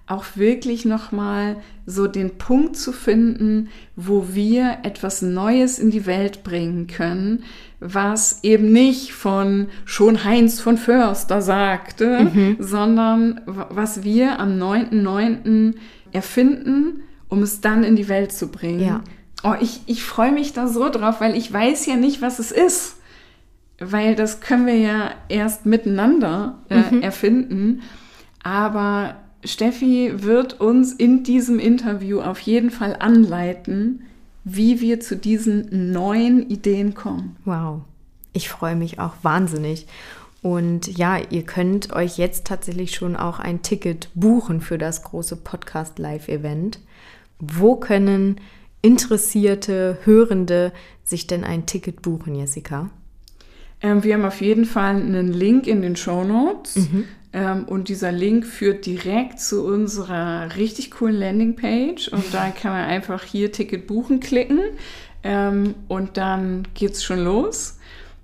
[0.06, 6.44] auch wirklich nochmal so den Punkt zu finden, wo wir etwas Neues in die Welt
[6.44, 7.44] bringen können,
[7.80, 12.56] was eben nicht von schon Heinz von Förster sagte, mhm.
[12.58, 15.74] sondern was wir am 9.9.
[16.12, 18.80] erfinden, um es dann in die Welt zu bringen.
[18.80, 19.00] Ja.
[19.42, 22.52] Oh, ich, ich freue mich da so drauf, weil ich weiß ja nicht, was es
[22.52, 22.93] ist.
[23.92, 27.02] Weil das können wir ja erst miteinander äh, mhm.
[27.02, 27.82] erfinden.
[28.42, 34.02] Aber Steffi wird uns in diesem Interview auf jeden Fall anleiten,
[34.44, 37.36] wie wir zu diesen neuen Ideen kommen.
[37.44, 37.82] Wow,
[38.32, 39.86] ich freue mich auch wahnsinnig.
[40.42, 45.36] Und ja, ihr könnt euch jetzt tatsächlich schon auch ein Ticket buchen für das große
[45.36, 46.80] Podcast Live Event.
[47.38, 48.40] Wo können
[48.82, 52.90] interessierte Hörende sich denn ein Ticket buchen, Jessica?
[53.84, 56.76] Ähm, wir haben auf jeden Fall einen Link in den Show Notes.
[56.76, 57.04] Mhm.
[57.34, 62.08] Ähm, und dieser Link führt direkt zu unserer richtig coolen Landingpage.
[62.08, 64.60] Und da kann man einfach hier Ticket buchen klicken.
[65.22, 67.78] Ähm, und dann geht's schon los.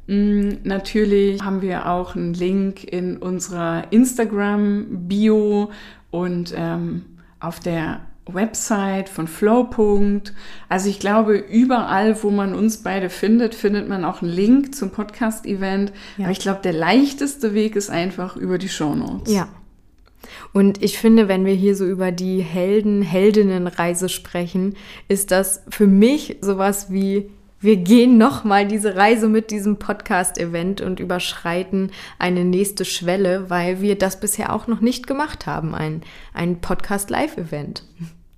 [0.07, 5.71] Mm, natürlich haben wir auch einen Link in unserer Instagram-Bio
[6.11, 7.05] und ähm,
[7.39, 8.01] auf der
[8.35, 10.33] Website von Flowpunkt.
[10.69, 14.91] Also ich glaube, überall, wo man uns beide findet, findet man auch einen Link zum
[14.91, 15.93] Podcast-Event.
[16.17, 16.25] Ja.
[16.25, 19.33] Aber ich glaube, der leichteste Weg ist einfach über die Shownotes.
[19.33, 19.49] Ja.
[20.53, 24.75] Und ich finde, wenn wir hier so über die Helden, Heldinnenreise sprechen,
[25.09, 27.31] ist das für mich sowas wie
[27.63, 33.99] wir gehen nochmal diese Reise mit diesem Podcast-Event und überschreiten eine nächste Schwelle, weil wir
[33.99, 37.85] das bisher auch noch nicht gemacht haben, ein, ein Podcast-Live-Event.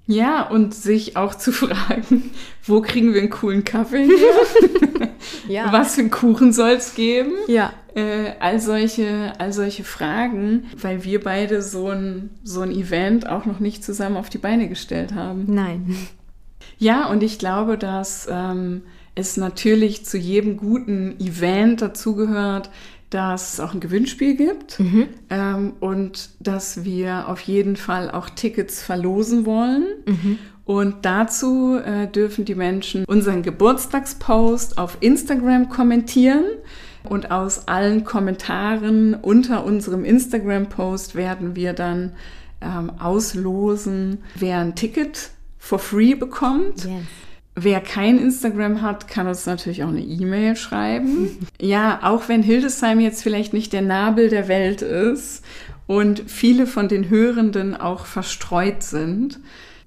[0.07, 2.31] Ja, und sich auch zu fragen,
[2.65, 5.09] wo kriegen wir einen coolen Kaffee her?
[5.49, 5.73] ja.
[5.73, 7.33] Was für einen Kuchen soll es geben?
[7.47, 7.73] Ja.
[7.95, 13.45] Äh, all, solche, all solche Fragen, weil wir beide so ein, so ein Event auch
[13.45, 15.45] noch nicht zusammen auf die Beine gestellt haben.
[15.47, 15.97] Nein.
[16.79, 18.83] Ja, und ich glaube, dass ähm,
[19.15, 22.71] es natürlich zu jedem guten Event dazugehört,
[23.13, 25.09] dass es auch ein Gewinnspiel gibt mhm.
[25.29, 29.85] ähm, und dass wir auf jeden Fall auch Tickets verlosen wollen.
[30.07, 30.39] Mhm.
[30.65, 36.45] Und dazu äh, dürfen die Menschen unseren Geburtstagspost auf Instagram kommentieren.
[37.09, 42.13] Und aus allen Kommentaren unter unserem Instagram-Post werden wir dann
[42.61, 46.85] ähm, auslosen, wer ein Ticket for free bekommt.
[46.85, 47.03] Yes.
[47.55, 51.39] Wer kein Instagram hat, kann uns natürlich auch eine E-Mail schreiben.
[51.61, 55.45] Ja, auch wenn Hildesheim jetzt vielleicht nicht der Nabel der Welt ist
[55.87, 59.39] und viele von den Hörenden auch verstreut sind,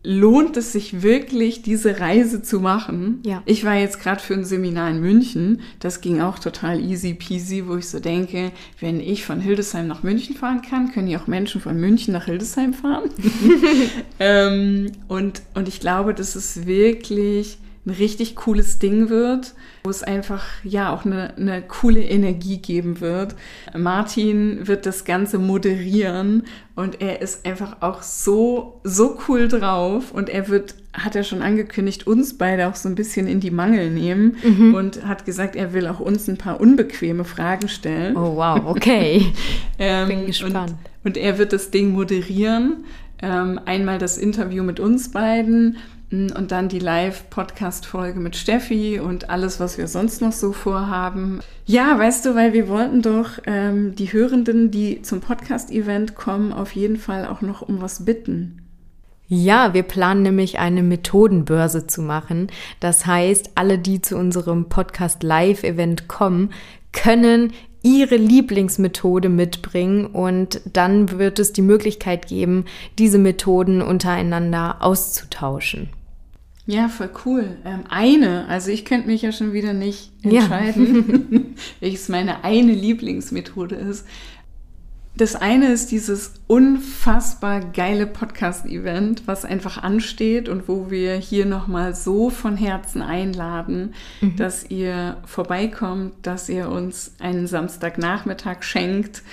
[0.05, 3.21] lohnt es sich wirklich, diese Reise zu machen.
[3.25, 3.41] Ja.
[3.45, 5.61] Ich war jetzt gerade für ein Seminar in München.
[5.79, 10.03] Das ging auch total easy peasy, wo ich so denke, wenn ich von Hildesheim nach
[10.03, 13.09] München fahren kann, können ja auch Menschen von München nach Hildesheim fahren.
[14.19, 20.01] ähm, und, und ich glaube, das ist wirklich ein richtig cooles Ding wird, wo es
[20.01, 23.35] einfach ja auch eine, eine coole Energie geben wird.
[23.77, 26.43] Martin wird das Ganze moderieren
[26.75, 31.43] und er ist einfach auch so, so cool drauf und er wird, hat er schon
[31.43, 34.73] angekündigt, uns beide auch so ein bisschen in die Mangel nehmen mhm.
[34.73, 38.17] und hat gesagt, er will auch uns ein paar unbequeme Fragen stellen.
[38.17, 39.27] Oh wow, okay.
[39.79, 40.71] ähm, Bin gespannt.
[41.03, 42.83] Und, und, er wird das Ding moderieren.
[43.21, 45.77] Ähm, einmal das Interview mit uns beiden
[46.35, 51.39] und dann die Live-Podcast-Folge mit Steffi und alles, was wir sonst noch so vorhaben.
[51.65, 56.71] Ja, weißt du, weil wir wollten doch ähm, die Hörenden, die zum Podcast-Event kommen, auf
[56.73, 58.61] jeden Fall auch noch um was bitten.
[59.27, 62.47] Ja, wir planen nämlich eine Methodenbörse zu machen.
[62.79, 66.51] Das heißt, alle, die zu unserem Podcast Live-Event kommen,
[66.91, 67.51] können
[67.85, 72.65] ihre Lieblingsmethode mitbringen und dann wird es die Möglichkeit geben,
[72.97, 75.89] diese Methoden untereinander auszutauschen.
[76.67, 77.57] Ja, voll cool.
[77.63, 81.39] Ähm, eine, also ich könnte mich ja schon wieder nicht entscheiden, ja.
[81.79, 84.05] welches meine eine Lieblingsmethode ist.
[85.17, 91.95] Das eine ist dieses unfassbar geile Podcast-Event, was einfach ansteht und wo wir hier nochmal
[91.95, 94.35] so von Herzen einladen, mhm.
[94.35, 99.23] dass ihr vorbeikommt, dass ihr uns einen Samstagnachmittag schenkt,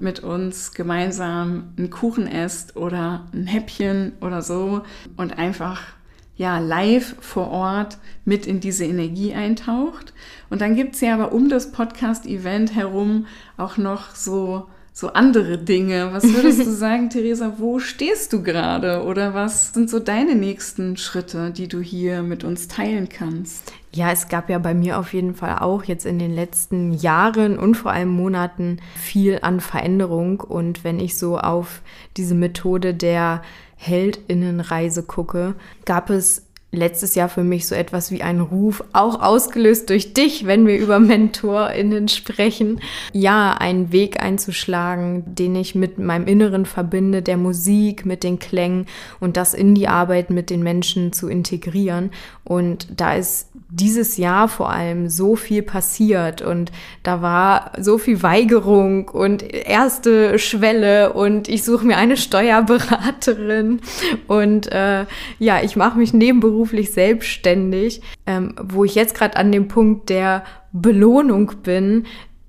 [0.00, 4.82] mit uns gemeinsam einen Kuchen esst oder ein Häppchen oder so
[5.16, 5.82] und einfach
[6.36, 10.12] ja, live vor Ort mit in diese Energie eintaucht.
[10.50, 14.66] Und dann gibt's ja aber um das Podcast-Event herum auch noch so
[14.96, 16.12] so andere Dinge.
[16.12, 20.96] Was würdest du sagen, Theresa, wo stehst du gerade oder was sind so deine nächsten
[20.96, 23.72] Schritte, die du hier mit uns teilen kannst?
[23.92, 27.58] Ja, es gab ja bei mir auf jeden Fall auch jetzt in den letzten Jahren
[27.58, 30.40] und vor allem Monaten viel an Veränderung.
[30.40, 31.82] Und wenn ich so auf
[32.16, 33.42] diese Methode der
[33.86, 39.90] Heldinnenreise gucke, gab es letztes Jahr für mich so etwas wie ein Ruf, auch ausgelöst
[39.90, 42.80] durch dich, wenn wir über MentorInnen sprechen.
[43.12, 48.86] Ja, einen Weg einzuschlagen, den ich mit meinem Inneren verbinde, der Musik, mit den Klängen
[49.20, 52.10] und das in die Arbeit mit den Menschen zu integrieren.
[52.44, 56.70] Und da ist dieses Jahr vor allem so viel passiert und
[57.02, 63.80] da war so viel Weigerung und erste Schwelle und ich suche mir eine Steuerberaterin
[64.28, 65.06] und äh,
[65.38, 70.44] ja, ich mache mich nebenberuflich selbstständig, ähm, wo ich jetzt gerade an dem Punkt der
[70.72, 72.04] Belohnung bin,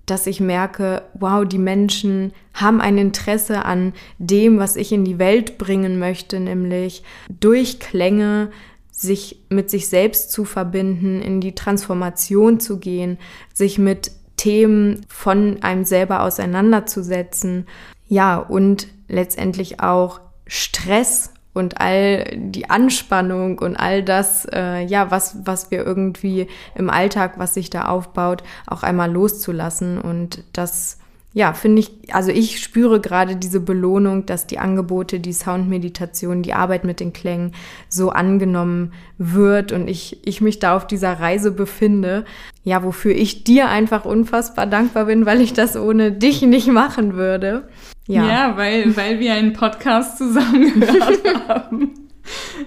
[0.06, 5.20] dass ich merke, wow, die Menschen haben ein Interesse an dem, was ich in die
[5.20, 7.04] Welt bringen möchte, nämlich
[7.40, 8.52] durch Klänge
[8.96, 13.18] sich mit sich selbst zu verbinden, in die Transformation zu gehen,
[13.54, 17.68] sich mit Themen von einem selber auseinanderzusetzen.
[18.08, 25.38] Ja, und letztendlich auch Stress und all die Anspannung und all das, äh, ja, was,
[25.46, 31.00] was wir irgendwie im Alltag, was sich da aufbaut, auch einmal loszulassen und das
[31.36, 36.54] ja, finde ich, also ich spüre gerade diese Belohnung, dass die Angebote, die Soundmeditation, die
[36.54, 37.52] Arbeit mit den Klängen
[37.90, 42.24] so angenommen wird und ich, ich mich da auf dieser Reise befinde.
[42.64, 47.16] Ja, wofür ich dir einfach unfassbar dankbar bin, weil ich das ohne dich nicht machen
[47.16, 47.68] würde.
[48.08, 51.92] Ja, ja weil, weil wir einen Podcast zusammen gehört haben.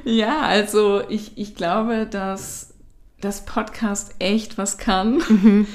[0.04, 2.74] Ja, also ich, ich glaube, dass
[3.22, 5.22] das Podcast echt was kann.
[5.26, 5.66] Mhm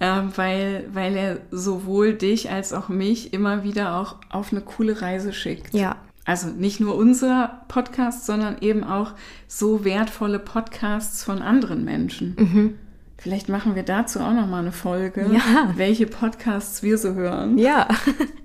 [0.00, 5.00] äh, weil, weil er sowohl dich als auch mich immer wieder auch auf eine coole
[5.00, 5.72] Reise schickt.
[5.72, 5.96] Ja.
[6.24, 9.12] Also nicht nur unser Podcast, sondern eben auch
[9.46, 12.36] so wertvolle Podcasts von anderen Menschen.
[12.38, 12.74] Mhm.
[13.16, 15.72] Vielleicht machen wir dazu auch noch mal eine Folge, ja.
[15.76, 17.58] welche Podcasts wir so hören.
[17.58, 17.88] Ja,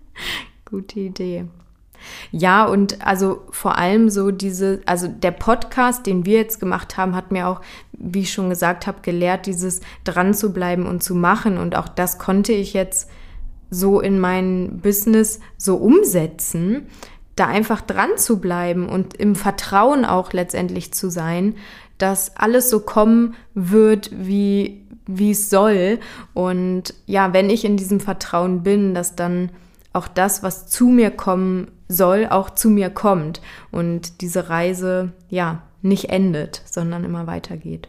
[0.65, 1.45] gute Idee.
[2.31, 7.15] Ja, und also vor allem so diese, also der Podcast, den wir jetzt gemacht haben,
[7.15, 7.61] hat mir auch,
[7.93, 11.57] wie ich schon gesagt habe, gelehrt, dieses dran zu bleiben und zu machen.
[11.57, 13.09] Und auch das konnte ich jetzt
[13.69, 16.87] so in mein Business so umsetzen,
[17.35, 21.55] da einfach dran zu bleiben und im Vertrauen auch letztendlich zu sein,
[21.97, 25.99] dass alles so kommen wird, wie wie es soll.
[26.33, 29.49] Und ja, wenn ich in diesem Vertrauen bin, dass dann
[29.95, 33.41] auch das, was zu mir kommen soll, auch zu mir kommt
[33.71, 37.87] und diese Reise ja nicht endet, sondern immer weitergeht.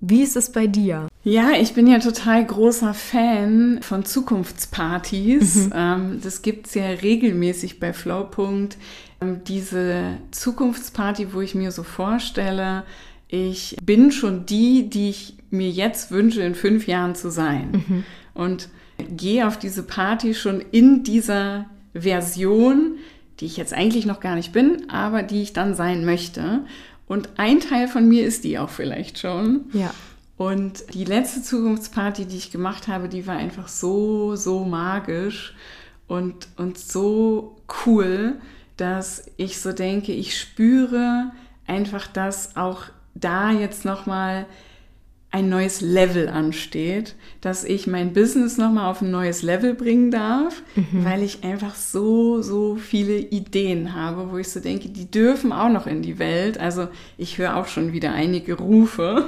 [0.00, 1.08] Wie ist es bei dir?
[1.24, 5.56] Ja, ich bin ja total großer Fan von Zukunftspartys.
[5.56, 5.72] Mhm.
[5.74, 8.76] Ähm, das gibt es ja regelmäßig bei Flowpunkt.
[9.20, 12.84] Ähm, diese Zukunftsparty, wo ich mir so vorstelle,
[13.26, 17.84] ich bin schon die, die ich mir jetzt wünsche, in fünf Jahren zu sein.
[17.86, 18.04] Mhm.
[18.34, 18.68] Und
[18.98, 22.96] gehe auf diese Party schon in dieser Version,
[23.40, 26.60] die ich jetzt eigentlich noch gar nicht bin, aber die ich dann sein möchte.
[27.06, 29.66] Und ein Teil von mir ist die auch vielleicht schon.
[29.72, 29.92] Ja.
[30.36, 35.54] Und die letzte Zukunftsparty, die ich gemacht habe, die war einfach so, so magisch
[36.06, 38.34] und, und so cool,
[38.76, 41.32] dass ich so denke, ich spüre
[41.66, 42.84] einfach, dass auch
[43.14, 44.46] da jetzt nochmal
[45.30, 50.62] ein neues Level ansteht, dass ich mein Business nochmal auf ein neues Level bringen darf,
[50.74, 51.04] mhm.
[51.04, 55.68] weil ich einfach so, so viele Ideen habe, wo ich so denke, die dürfen auch
[55.68, 56.58] noch in die Welt.
[56.58, 59.26] Also ich höre auch schon wieder einige Rufe,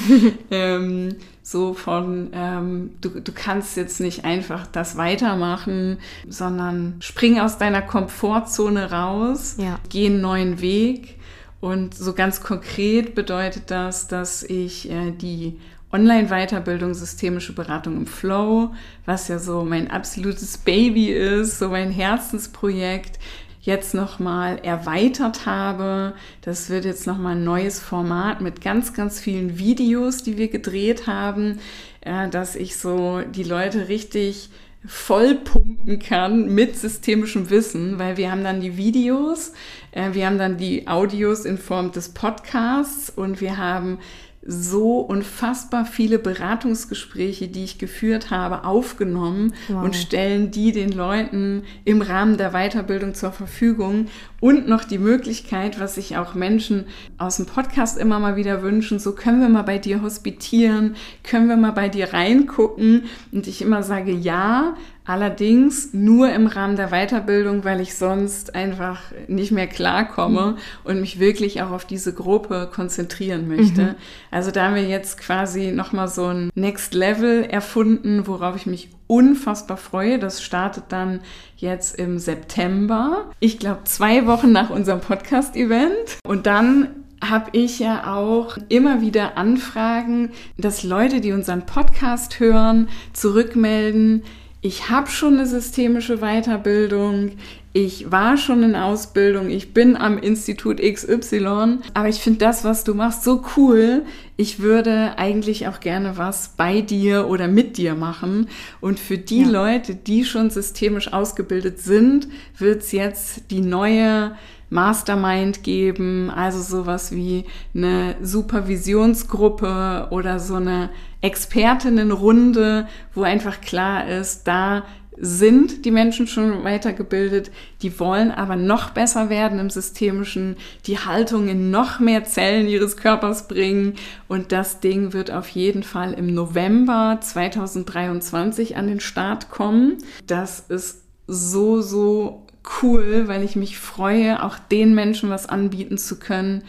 [0.50, 7.58] ähm, so von, ähm, du, du kannst jetzt nicht einfach das weitermachen, sondern spring aus
[7.58, 9.78] deiner Komfortzone raus, ja.
[9.90, 11.18] geh einen neuen Weg
[11.62, 15.60] und so ganz konkret bedeutet das, dass ich äh, die
[15.92, 18.72] Online-Weiterbildung Systemische Beratung im Flow,
[19.06, 23.20] was ja so mein absolutes Baby ist, so mein Herzensprojekt,
[23.60, 26.14] jetzt nochmal erweitert habe.
[26.40, 31.06] Das wird jetzt nochmal ein neues Format mit ganz, ganz vielen Videos, die wir gedreht
[31.06, 31.60] haben,
[32.00, 34.50] äh, dass ich so die Leute richtig
[34.84, 39.52] vollpumpen kann mit systemischem Wissen, weil wir haben dann die Videos,
[39.92, 43.98] äh, wir haben dann die Audios in Form des Podcasts und wir haben
[44.44, 49.84] so unfassbar viele Beratungsgespräche, die ich geführt habe, aufgenommen wow.
[49.84, 54.06] und stellen die den Leuten im Rahmen der Weiterbildung zur Verfügung
[54.40, 56.86] und noch die Möglichkeit, was sich auch Menschen
[57.18, 61.48] aus dem Podcast immer mal wieder wünschen, so können wir mal bei dir hospitieren, können
[61.48, 64.74] wir mal bei dir reingucken und ich immer sage ja,
[65.04, 70.56] Allerdings nur im Rahmen der Weiterbildung, weil ich sonst einfach nicht mehr klarkomme mhm.
[70.84, 73.82] und mich wirklich auch auf diese Gruppe konzentrieren möchte.
[73.82, 73.94] Mhm.
[74.30, 78.90] Also da haben wir jetzt quasi nochmal so ein Next Level erfunden, worauf ich mich
[79.08, 80.20] unfassbar freue.
[80.20, 81.20] Das startet dann
[81.56, 83.30] jetzt im September.
[83.40, 86.18] Ich glaube, zwei Wochen nach unserem Podcast-Event.
[86.24, 86.88] Und dann
[87.22, 94.24] habe ich ja auch immer wieder Anfragen, dass Leute, die unseren Podcast hören, zurückmelden,
[94.64, 97.32] ich habe schon eine systemische Weiterbildung,
[97.72, 102.84] ich war schon in Ausbildung, ich bin am Institut XY, aber ich finde das, was
[102.84, 104.04] du machst, so cool.
[104.36, 108.48] Ich würde eigentlich auch gerne was bei dir oder mit dir machen.
[108.80, 109.48] Und für die ja.
[109.48, 114.36] Leute, die schon systemisch ausgebildet sind, wird es jetzt die neue
[114.72, 117.44] Mastermind geben, also sowas wie
[117.74, 124.84] eine Supervisionsgruppe oder so eine Expertinnenrunde, wo einfach klar ist, da
[125.18, 127.50] sind die Menschen schon weitergebildet,
[127.82, 130.56] die wollen aber noch besser werden im Systemischen,
[130.86, 133.94] die Haltung in noch mehr Zellen ihres Körpers bringen.
[134.26, 139.98] Und das Ding wird auf jeden Fall im November 2023 an den Start kommen.
[140.26, 142.46] Das ist so, so
[142.82, 146.62] cool, weil ich mich freue, auch den Menschen was anbieten zu können,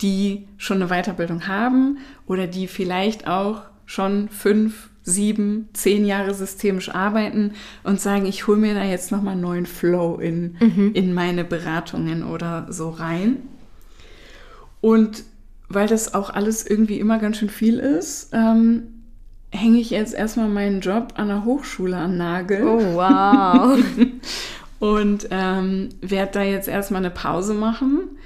[0.00, 6.94] die schon eine Weiterbildung haben oder die vielleicht auch schon fünf, sieben, zehn Jahre systemisch
[6.94, 10.90] arbeiten und sagen, ich hole mir da jetzt nochmal einen neuen Flow in, mhm.
[10.92, 13.38] in meine Beratungen oder so rein.
[14.80, 15.24] Und
[15.68, 18.98] weil das auch alles irgendwie immer ganz schön viel ist, ähm,
[19.50, 22.64] hänge ich jetzt erstmal meinen Job an der Hochschule an Nagel.
[22.64, 23.78] Oh, wow.
[24.78, 28.18] und ähm, werde da jetzt erstmal eine Pause machen.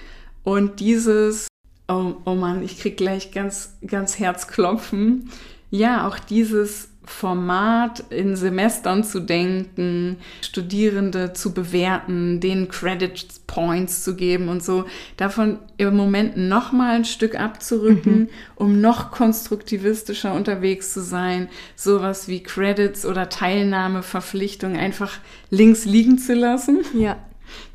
[0.45, 1.49] Und dieses,
[1.89, 5.31] oh, oh Mann, ich krieg gleich ganz, ganz Herzklopfen.
[5.71, 14.15] Ja, auch dieses Format in Semestern zu denken, Studierende zu bewerten, denen Credit Points zu
[14.15, 14.85] geben und so,
[15.17, 18.29] davon im Moment noch mal ein Stück abzurücken, mhm.
[18.55, 25.19] um noch konstruktivistischer unterwegs zu sein, sowas wie Credits oder Teilnahmeverpflichtung einfach
[25.51, 26.85] links liegen zu lassen.
[26.95, 27.19] Ja.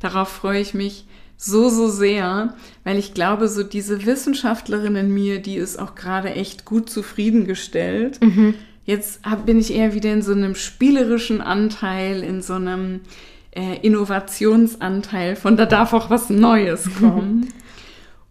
[0.00, 1.04] Darauf freue ich mich
[1.36, 6.30] so, so sehr, weil ich glaube, so diese Wissenschaftlerin in mir, die ist auch gerade
[6.30, 8.20] echt gut zufriedengestellt.
[8.22, 8.54] Mhm
[8.88, 13.00] Jetzt hab, bin ich eher wieder in so einem spielerischen Anteil, in so einem
[13.50, 17.52] äh, Innovationsanteil, von da darf auch was Neues kommen.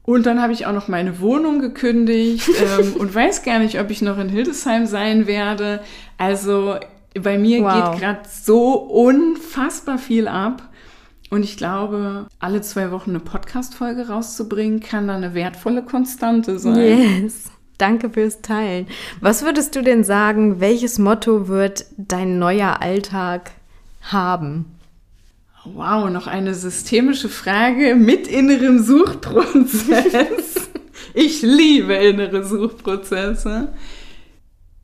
[0.01, 2.49] und dann habe ich auch noch meine Wohnung gekündigt
[2.79, 5.81] ähm, und weiß gar nicht, ob ich noch in Hildesheim sein werde.
[6.17, 6.77] Also
[7.13, 7.91] bei mir wow.
[7.91, 10.63] geht gerade so unfassbar viel ab.
[11.29, 17.21] Und ich glaube, alle zwei Wochen eine Podcast-Folge rauszubringen, kann da eine wertvolle Konstante sein.
[17.21, 17.51] Yes.
[17.77, 18.87] Danke fürs Teilen.
[19.21, 23.51] Was würdest du denn sagen, welches Motto wird dein neuer Alltag
[24.01, 24.65] haben?
[25.63, 30.69] Wow, noch eine systemische Frage mit innerem Suchprozess.
[31.13, 33.73] ich liebe innere Suchprozesse.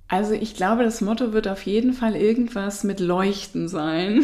[0.09, 4.23] Also ich glaube, das Motto wird auf jeden Fall irgendwas mit Leuchten sein.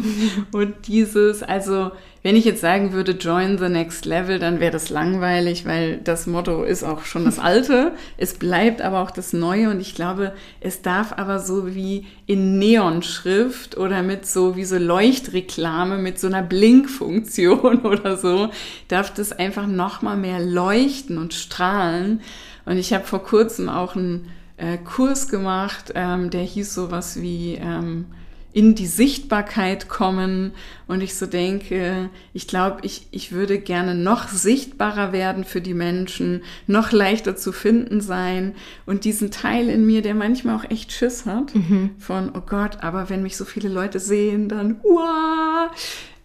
[0.52, 1.90] und dieses, also
[2.22, 6.26] wenn ich jetzt sagen würde, join the next level, dann wäre das langweilig, weil das
[6.26, 7.92] Motto ist auch schon das alte.
[8.16, 12.58] es bleibt aber auch das neue und ich glaube, es darf aber so wie in
[12.58, 18.50] Neonschrift oder mit so wie so Leuchtreklame mit so einer Blinkfunktion oder so,
[18.88, 22.20] darf das einfach noch mal mehr leuchten und strahlen.
[22.66, 27.54] Und ich habe vor kurzem auch einen äh, Kurs gemacht, ähm, der hieß sowas wie
[27.54, 28.06] ähm,
[28.54, 30.52] in die Sichtbarkeit kommen.
[30.86, 35.74] Und ich so denke, ich glaube, ich, ich würde gerne noch sichtbarer werden für die
[35.74, 38.54] Menschen, noch leichter zu finden sein.
[38.86, 41.96] Und diesen Teil in mir, der manchmal auch echt Schiss hat, mhm.
[41.98, 45.72] von, oh Gott, aber wenn mich so viele Leute sehen, dann, uah,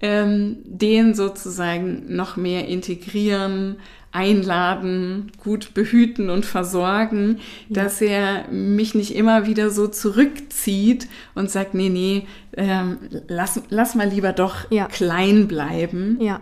[0.01, 3.77] ähm, den sozusagen noch mehr integrieren,
[4.11, 7.39] einladen, gut behüten und versorgen,
[7.69, 7.83] ja.
[7.83, 12.97] dass er mich nicht immer wieder so zurückzieht und sagt, nee, nee, ähm,
[13.27, 14.87] lass, lass mal lieber doch ja.
[14.87, 16.17] klein bleiben.
[16.19, 16.41] Ja.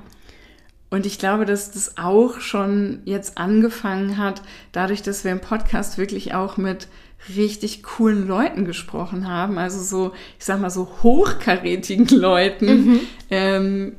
[0.89, 4.41] Und ich glaube, dass das auch schon jetzt angefangen hat,
[4.71, 6.87] dadurch, dass wir im Podcast wirklich auch mit
[7.35, 12.99] richtig coolen Leuten gesprochen haben, also so, ich sag mal so hochkarätigen Leuten, mhm.
[13.29, 13.95] ähm,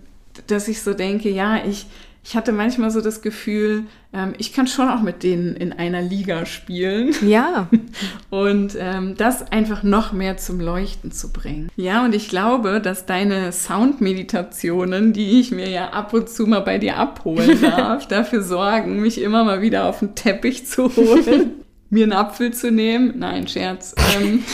[0.47, 1.87] dass ich so denke, ja, ich,
[2.29, 6.03] ich hatte manchmal so das Gefühl, ähm, ich kann schon auch mit denen in einer
[6.03, 7.15] Liga spielen.
[7.27, 7.71] Ja.
[8.29, 11.71] Und ähm, das einfach noch mehr zum Leuchten zu bringen.
[11.77, 16.61] Ja, und ich glaube, dass deine Soundmeditationen, die ich mir ja ab und zu mal
[16.61, 21.53] bei dir abholen darf, dafür sorgen, mich immer mal wieder auf den Teppich zu holen,
[21.89, 23.15] mir einen Apfel zu nehmen.
[23.17, 23.95] Nein, Scherz.
[24.21, 24.45] Ähm,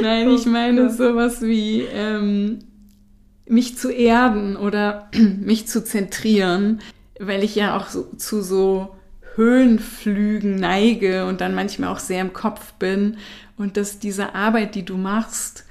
[0.00, 2.60] Nein, ich meine sowas wie, ähm,
[3.48, 6.80] mich zu erden oder mich zu zentrieren,
[7.18, 8.94] weil ich ja auch so, zu so
[9.34, 13.18] Höhenflügen neige und dann manchmal auch sehr im Kopf bin
[13.56, 15.64] und dass diese Arbeit, die du machst,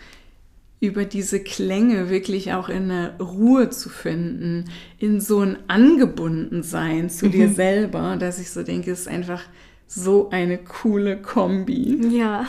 [0.79, 4.65] über diese Klänge wirklich auch in eine Ruhe zu finden,
[4.99, 7.31] in so ein Angebundensein zu mhm.
[7.31, 9.41] dir selber, dass ich so denke, ist einfach
[9.87, 12.07] so eine coole Kombi.
[12.15, 12.45] Ja.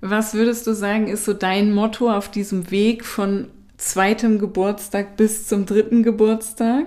[0.00, 3.48] Was würdest du sagen, ist so dein Motto auf diesem Weg von
[3.78, 6.86] zweitem Geburtstag bis zum dritten Geburtstag?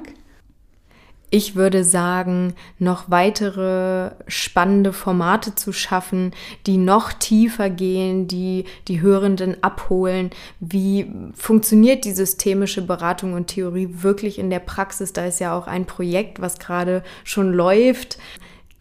[1.34, 6.34] Ich würde sagen, noch weitere spannende Formate zu schaffen,
[6.68, 10.32] die noch tiefer gehen, die die Hörenden abholen.
[10.60, 15.14] Wie funktioniert die systemische Beratung und Theorie wirklich in der Praxis?
[15.14, 18.18] Da ist ja auch ein Projekt, was gerade schon läuft.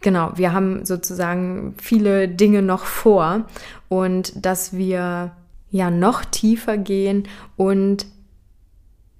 [0.01, 3.47] Genau, wir haben sozusagen viele Dinge noch vor
[3.89, 5.37] und dass wir
[5.71, 8.07] ja noch tiefer gehen und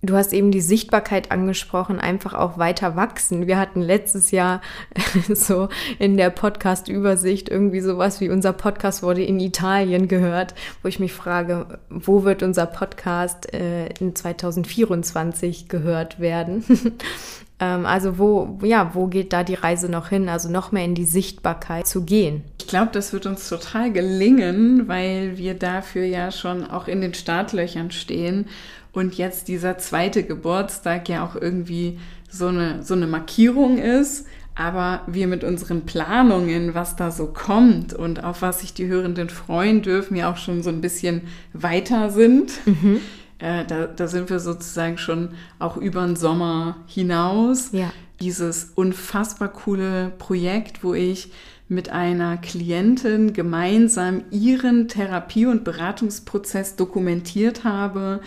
[0.03, 3.47] Du hast eben die Sichtbarkeit angesprochen, einfach auch weiter wachsen.
[3.47, 4.63] Wir hatten letztes Jahr
[5.29, 11.01] so in der Podcast-Übersicht irgendwie sowas wie unser Podcast wurde in Italien gehört, wo ich
[11.01, 16.65] mich frage, wo wird unser Podcast äh, in 2024 gehört werden?
[17.61, 20.29] ähm, also wo, ja, wo geht da die Reise noch hin?
[20.29, 22.43] Also noch mehr in die Sichtbarkeit zu gehen.
[22.59, 27.15] Ich glaube, das wird uns total gelingen, weil wir dafür ja schon auch in den
[27.15, 28.47] Startlöchern stehen
[28.93, 31.99] und jetzt dieser zweite Geburtstag ja auch irgendwie
[32.29, 37.93] so eine, so eine Markierung ist, aber wir mit unseren Planungen, was da so kommt
[37.93, 42.11] und auf was sich die Hörenden freuen dürfen, ja auch schon so ein bisschen weiter
[42.11, 42.53] sind.
[42.67, 43.01] Mhm.
[43.41, 47.71] Äh, da, da sind wir sozusagen schon auch über den Sommer hinaus.
[47.73, 47.93] Ja.
[48.21, 51.33] Dieses unfassbar coole Projekt, wo ich
[51.69, 58.21] mit einer Klientin gemeinsam ihren Therapie- und Beratungsprozess dokumentiert habe,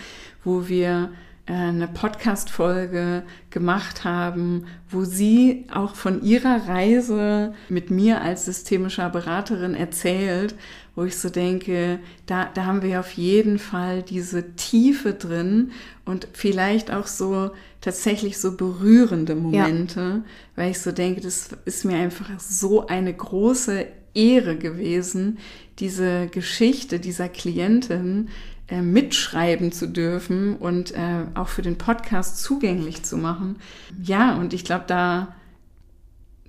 [0.43, 1.11] wo wir
[1.45, 9.09] äh, eine Podcast-Folge gemacht haben, wo sie auch von ihrer Reise mit mir als systemischer
[9.09, 10.55] Beraterin erzählt,
[10.95, 15.71] wo ich so denke, da, da haben wir auf jeden Fall diese Tiefe drin
[16.05, 20.23] und vielleicht auch so tatsächlich so berührende Momente, ja.
[20.55, 25.39] weil ich so denke, das ist mir einfach so eine große Ehre gewesen,
[25.79, 28.29] diese Geschichte dieser Klientin
[28.67, 33.57] äh, mitschreiben zu dürfen und äh, auch für den Podcast zugänglich zu machen.
[34.01, 35.35] Ja, und ich glaube, da,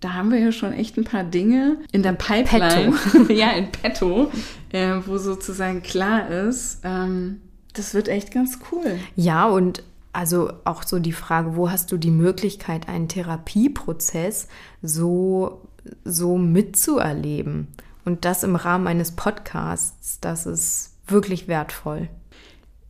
[0.05, 3.33] da haben wir ja schon echt ein paar Dinge in der Pipeline, petto.
[3.33, 4.31] ja, in petto,
[4.71, 7.41] äh, wo sozusagen klar ist, ähm,
[7.73, 8.99] das wird echt ganz cool.
[9.17, 9.83] Ja, und
[10.13, 14.49] also auch so die Frage, wo hast du die Möglichkeit, einen Therapieprozess
[14.83, 15.63] so,
[16.05, 17.69] so mitzuerleben?
[18.05, 22.11] Und das im Rahmen eines Podcasts, das ist wirklich wertvoll.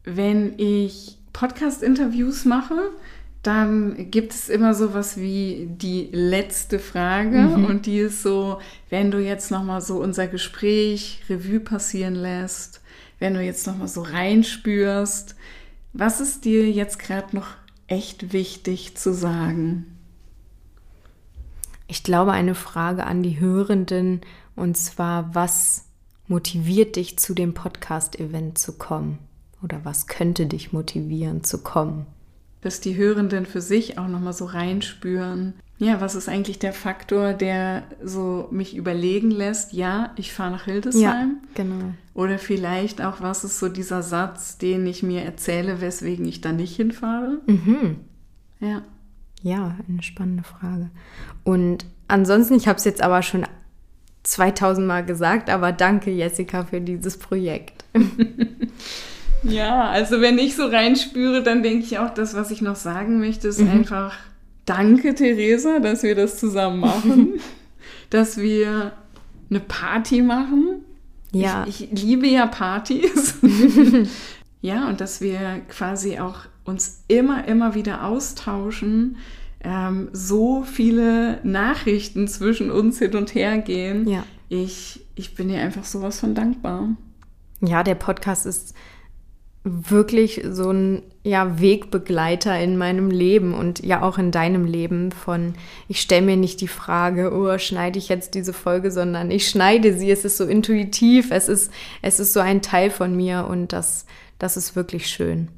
[0.02, 2.90] Wenn ich Podcast-Interviews mache,
[3.47, 7.66] dann gibt es immer sowas wie die letzte Frage mhm.
[7.66, 12.80] und die ist so, wenn du jetzt noch mal so unser Gespräch Revue passieren lässt,
[13.18, 15.36] wenn du jetzt noch mal so reinspürst,
[15.92, 17.49] was ist dir jetzt gerade noch
[17.86, 19.86] echt wichtig zu sagen?
[21.86, 24.22] Ich glaube, eine Frage an die Hörenden
[24.57, 25.84] und zwar, was
[26.28, 29.18] motiviert dich zu dem Podcast-Event zu kommen?
[29.62, 32.07] Oder was könnte dich motivieren zu kommen?
[32.64, 35.52] Dass die Hörenden für sich auch nochmal so reinspüren.
[35.78, 40.64] Ja, was ist eigentlich der Faktor, der so mich überlegen lässt, ja, ich fahre nach
[40.64, 41.02] Hildesheim?
[41.02, 41.92] Ja, genau.
[42.14, 46.52] Oder vielleicht auch, was ist so dieser Satz, den ich mir erzähle, weswegen ich da
[46.52, 47.40] nicht hinfahre?
[47.46, 47.96] Mhm.
[48.60, 48.82] Ja.
[49.42, 50.88] Ja, eine spannende Frage.
[51.42, 53.44] Und ansonsten, ich habe es jetzt aber schon
[54.22, 57.84] 2000 Mal gesagt, aber danke Jessica für dieses Projekt.
[59.45, 63.20] Ja, also wenn ich so reinspüre, dann denke ich auch, das, was ich noch sagen
[63.20, 63.70] möchte, ist mhm.
[63.70, 64.14] einfach
[64.64, 67.34] Danke, Theresa, dass wir das zusammen machen,
[68.11, 68.92] dass wir
[69.51, 70.82] eine Party machen.
[71.32, 71.64] Ja.
[71.68, 73.34] Ich, ich liebe ja Partys.
[74.62, 79.16] ja, und dass wir quasi auch uns immer, immer wieder austauschen,
[79.62, 84.09] ähm, so viele Nachrichten zwischen uns hin und her gehen.
[84.09, 84.24] Ja.
[84.49, 86.88] Ich, ich bin dir einfach sowas von dankbar.
[87.61, 88.74] Ja, der Podcast ist
[89.64, 95.54] wirklich so ein ja, Wegbegleiter in meinem Leben und ja auch in deinem Leben von,
[95.88, 99.96] ich stelle mir nicht die Frage, oh, schneide ich jetzt diese Folge, sondern ich schneide
[99.96, 103.72] sie, es ist so intuitiv, es ist, es ist so ein Teil von mir und
[103.72, 104.04] das,
[104.38, 105.48] das ist wirklich schön.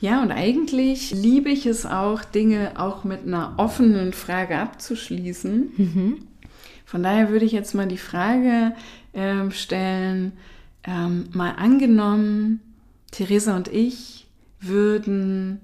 [0.00, 5.72] Ja, und eigentlich liebe ich es auch, Dinge auch mit einer offenen Frage abzuschließen.
[5.76, 6.16] Mhm.
[6.84, 8.74] Von daher würde ich jetzt mal die Frage
[9.12, 10.32] äh, stellen,
[10.86, 12.60] ähm, mal angenommen,
[13.10, 14.26] Theresa und ich
[14.60, 15.60] würden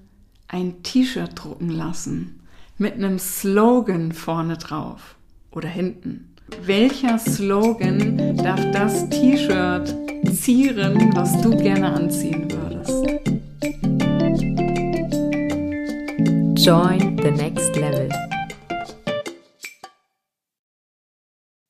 [0.49, 2.41] ein T-Shirt drucken lassen
[2.79, 5.17] mit einem Slogan vorne drauf
[5.51, 6.29] oder hinten.
[6.65, 9.95] Welcher Slogan darf das T-Shirt
[10.35, 12.63] zieren, was du gerne anziehen würdest?
[16.65, 18.09] Join the next level.